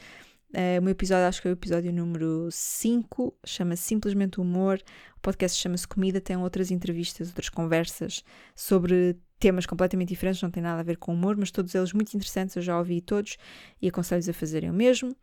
Uh, 0.52 0.78
o 0.80 0.82
meu 0.82 0.92
episódio, 0.92 1.26
acho 1.26 1.40
que 1.40 1.48
é 1.48 1.50
o 1.50 1.54
episódio 1.54 1.90
número 1.92 2.48
5, 2.50 3.34
chama-se 3.44 3.84
Simplesmente 3.84 4.40
Humor. 4.40 4.78
O 5.16 5.20
podcast 5.20 5.58
chama-se 5.58 5.88
Comida, 5.88 6.20
tem 6.20 6.36
outras 6.36 6.70
entrevistas, 6.70 7.28
outras 7.28 7.48
conversas 7.48 8.22
sobre 8.54 9.16
temas 9.38 9.64
completamente 9.64 10.10
diferentes, 10.10 10.42
não 10.42 10.50
tem 10.50 10.62
nada 10.62 10.80
a 10.80 10.84
ver 10.84 10.98
com 10.98 11.14
humor, 11.14 11.36
mas 11.36 11.50
todos 11.50 11.74
eles 11.74 11.92
muito 11.92 12.14
interessantes, 12.14 12.54
eu 12.54 12.62
já 12.62 12.78
ouvi 12.78 13.00
todos 13.00 13.38
e 13.80 13.88
aconselho-vos 13.88 14.28
a 14.28 14.32
fazerem 14.32 14.70
o 14.70 14.74
mesmo. 14.74 15.16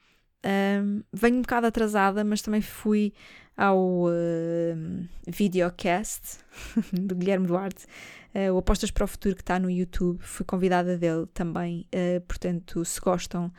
Um, 0.43 1.03
venho 1.13 1.37
um 1.37 1.41
bocado 1.41 1.67
atrasada, 1.67 2.23
mas 2.23 2.41
também 2.41 2.61
fui 2.61 3.13
ao 3.55 4.05
uh, 4.05 5.07
videocast 5.27 6.39
do 6.91 7.15
Guilherme 7.15 7.45
Duarte, 7.45 7.85
uh, 8.33 8.53
o 8.53 8.57
Apostas 8.57 8.89
para 8.89 9.03
o 9.03 9.07
Futuro 9.07 9.35
que 9.35 9.41
está 9.41 9.59
no 9.59 9.69
YouTube. 9.69 10.19
Fui 10.21 10.45
convidada 10.45 10.97
dele 10.97 11.27
também, 11.33 11.85
uh, 11.93 12.21
portanto, 12.21 12.83
se 12.83 12.99
gostam 12.99 13.51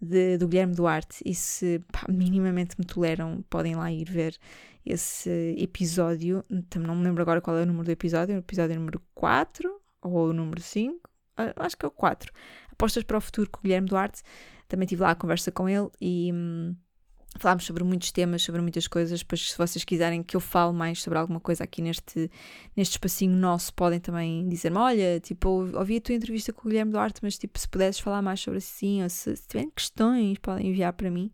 de, 0.00 0.38
do 0.38 0.48
Guilherme 0.48 0.74
Duarte 0.74 1.22
e 1.24 1.34
se 1.34 1.82
pá, 1.92 2.06
minimamente 2.08 2.76
me 2.78 2.84
toleram, 2.84 3.44
podem 3.50 3.74
lá 3.74 3.90
ir 3.92 4.08
ver 4.10 4.36
esse 4.84 5.54
episódio. 5.58 6.44
Não 6.76 6.96
me 6.96 7.04
lembro 7.04 7.22
agora 7.22 7.40
qual 7.40 7.56
é 7.56 7.62
o 7.62 7.66
número 7.66 7.84
do 7.84 7.90
episódio, 7.90 8.36
o 8.36 8.38
episódio 8.38 8.76
número 8.76 9.02
4 9.14 9.80
ou 10.02 10.28
o 10.28 10.32
número 10.32 10.60
5, 10.60 11.08
ah, 11.36 11.52
acho 11.56 11.76
que 11.76 11.84
é 11.84 11.88
o 11.88 11.92
4. 11.92 12.32
Apostas 12.72 13.04
para 13.04 13.18
o 13.18 13.20
futuro 13.20 13.50
com 13.50 13.60
o 13.60 13.62
Guilherme 13.62 13.88
Duarte. 13.88 14.22
Também 14.66 14.86
tive 14.86 15.02
lá 15.02 15.12
a 15.12 15.14
conversa 15.14 15.50
com 15.50 15.68
ele 15.68 15.88
e. 16.00 16.30
Hum, 16.32 16.76
falámos 17.36 17.64
sobre 17.64 17.84
muitos 17.84 18.10
temas, 18.12 18.42
sobre 18.42 18.60
muitas 18.60 18.86
coisas. 18.86 19.20
Depois, 19.20 19.50
se 19.50 19.58
vocês 19.58 19.84
quiserem 19.84 20.22
que 20.22 20.36
eu 20.36 20.40
fale 20.40 20.72
mais 20.72 21.02
sobre 21.02 21.18
alguma 21.18 21.40
coisa 21.40 21.64
aqui 21.64 21.82
neste, 21.82 22.30
neste 22.76 22.92
espacinho 22.92 23.36
nosso, 23.36 23.72
podem 23.74 24.00
também 24.00 24.48
dizer-me: 24.48 24.78
Olha, 24.78 25.20
tipo, 25.20 25.48
ouvi 25.76 25.96
a 25.96 26.00
tua 26.00 26.14
entrevista 26.14 26.52
com 26.52 26.62
o 26.62 26.70
Guilherme 26.70 26.92
Duarte, 26.92 27.20
mas 27.22 27.36
tipo, 27.36 27.58
se 27.58 27.68
pudesses 27.68 28.00
falar 28.00 28.22
mais 28.22 28.40
sobre 28.40 28.58
assim, 28.58 29.02
ou 29.02 29.08
se, 29.08 29.36
se 29.36 29.46
tiverem 29.46 29.70
questões, 29.70 30.38
podem 30.38 30.68
enviar 30.68 30.92
para 30.92 31.10
mim 31.10 31.30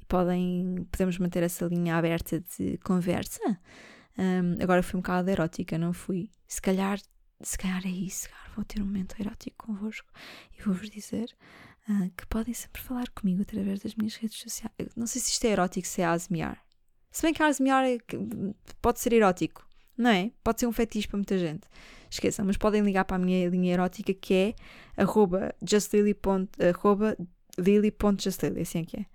e 0.00 0.04
podem, 0.06 0.86
podemos 0.90 1.18
manter 1.18 1.42
essa 1.42 1.66
linha 1.66 1.96
aberta 1.96 2.42
de 2.56 2.78
conversa. 2.78 3.58
Um, 4.18 4.62
agora 4.62 4.82
fui 4.82 4.98
um 4.98 5.02
bocado 5.02 5.30
erótica, 5.30 5.76
não 5.76 5.92
fui? 5.92 6.30
Se 6.46 6.60
calhar, 6.62 6.98
se 7.42 7.58
calhar 7.58 7.82
é 7.84 7.90
isso, 7.90 8.28
vou 8.54 8.64
ter 8.64 8.80
um 8.80 8.86
momento 8.86 9.14
erótico 9.20 9.66
convosco 9.66 10.08
e 10.58 10.62
vou-vos 10.62 10.88
dizer 10.88 11.28
uh, 11.88 12.10
que 12.16 12.26
podem 12.26 12.54
sempre 12.54 12.82
falar 12.82 13.08
comigo 13.10 13.42
através 13.42 13.80
das 13.80 13.94
minhas 13.94 14.16
redes 14.16 14.38
sociais. 14.38 14.72
não 14.96 15.06
sei 15.06 15.20
se 15.20 15.30
isto 15.30 15.44
é 15.44 15.50
erótico, 15.50 15.86
se 15.86 16.02
é 16.02 16.06
asmiar. 16.06 16.60
Se 17.10 17.22
bem 17.22 17.32
que 17.32 17.40
asmiar 17.42 17.84
é, 17.84 17.98
pode 18.82 19.00
ser 19.00 19.12
erótico, 19.12 19.66
não 19.96 20.10
é? 20.10 20.32
Pode 20.44 20.60
ser 20.60 20.66
um 20.66 20.72
fetiche 20.72 21.08
para 21.08 21.16
muita 21.16 21.38
gente. 21.38 21.66
Esqueçam, 22.10 22.44
mas 22.44 22.58
podem 22.58 22.82
ligar 22.82 23.04
para 23.04 23.16
a 23.16 23.18
minha 23.18 23.48
linha 23.48 23.72
erótica 23.72 24.12
que 24.12 24.34
é 24.34 24.54
arroba 24.96 25.54
justlily.justlily, 25.62 28.60
assim 28.60 28.80
é 28.80 28.84
que 28.84 28.98
é, 28.98 29.06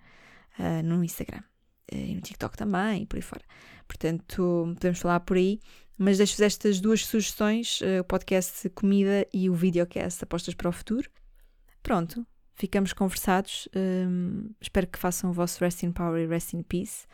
uh, 0.59 0.81
no 0.83 1.03
Instagram. 1.03 1.43
Uh, 1.91 1.95
e 1.95 2.15
no 2.15 2.21
TikTok 2.21 2.57
também, 2.57 3.03
e 3.03 3.05
por 3.05 3.17
aí 3.17 3.21
fora. 3.21 3.43
Portanto, 3.87 4.73
podemos 4.75 4.99
falar 4.99 5.19
por 5.19 5.37
aí. 5.37 5.59
Mas 5.97 6.17
deixo-vos 6.17 6.41
estas 6.41 6.81
duas 6.81 7.05
sugestões: 7.05 7.79
o 7.99 8.03
podcast 8.05 8.67
Comida 8.71 9.27
e 9.31 9.51
o 9.51 9.53
videocast 9.53 10.23
Apostas 10.23 10.55
para 10.55 10.69
o 10.69 10.71
Futuro. 10.71 11.07
Pronto, 11.83 12.25
ficamos 12.53 12.93
conversados. 12.93 13.67
Um, 13.75 14.49
espero 14.59 14.87
que 14.87 14.99
façam 14.99 15.29
o 15.29 15.33
vosso 15.33 15.63
Rest 15.63 15.83
in 15.83 15.91
Power 15.91 16.21
e 16.21 16.27
Rest 16.27 16.53
in 16.53 16.63
Peace. 16.63 17.05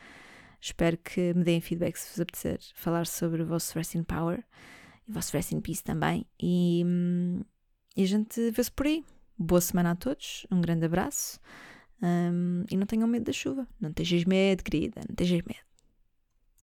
Espero 0.60 0.97
que 0.97 1.34
me 1.34 1.43
deem 1.43 1.62
feedback 1.62 1.97
se 1.97 2.10
vos 2.10 2.19
apetecer 2.19 2.60
falar 2.73 3.06
sobre 3.06 3.43
o 3.43 3.45
vosso 3.45 3.78
Rest 3.78 3.95
in 3.95 4.04
Power 4.04 4.43
e 5.08 5.12
o 5.12 5.13
vosso 5.13 5.36
Rest 5.36 5.52
in 5.52 5.62
Peace 5.62 5.84
também. 5.84 6.26
E, 6.41 6.84
hum, 6.86 7.41
e 7.95 8.04
a 8.04 8.08
gente 8.08 8.52
vê-se 8.52 8.71
por 8.71 8.86
aí. 8.86 9.06
Boa 9.38 9.62
semana 9.62 9.91
a 9.91 9.95
todos, 9.95 10.47
um 10.50 10.60
grande 10.60 10.86
abraço 10.86 11.39
um, 12.02 12.63
e 12.69 12.76
não 12.76 12.88
tenham 12.88 13.08
medo 13.08 13.26
da 13.26 13.34
chuva. 13.34 13.67
Não 13.80 13.91
tenhas 13.91 14.26
medo, 14.26 14.63
querida, 14.63 15.02
não 15.08 15.15
tenhas 15.15 15.43
medo. 15.43 15.66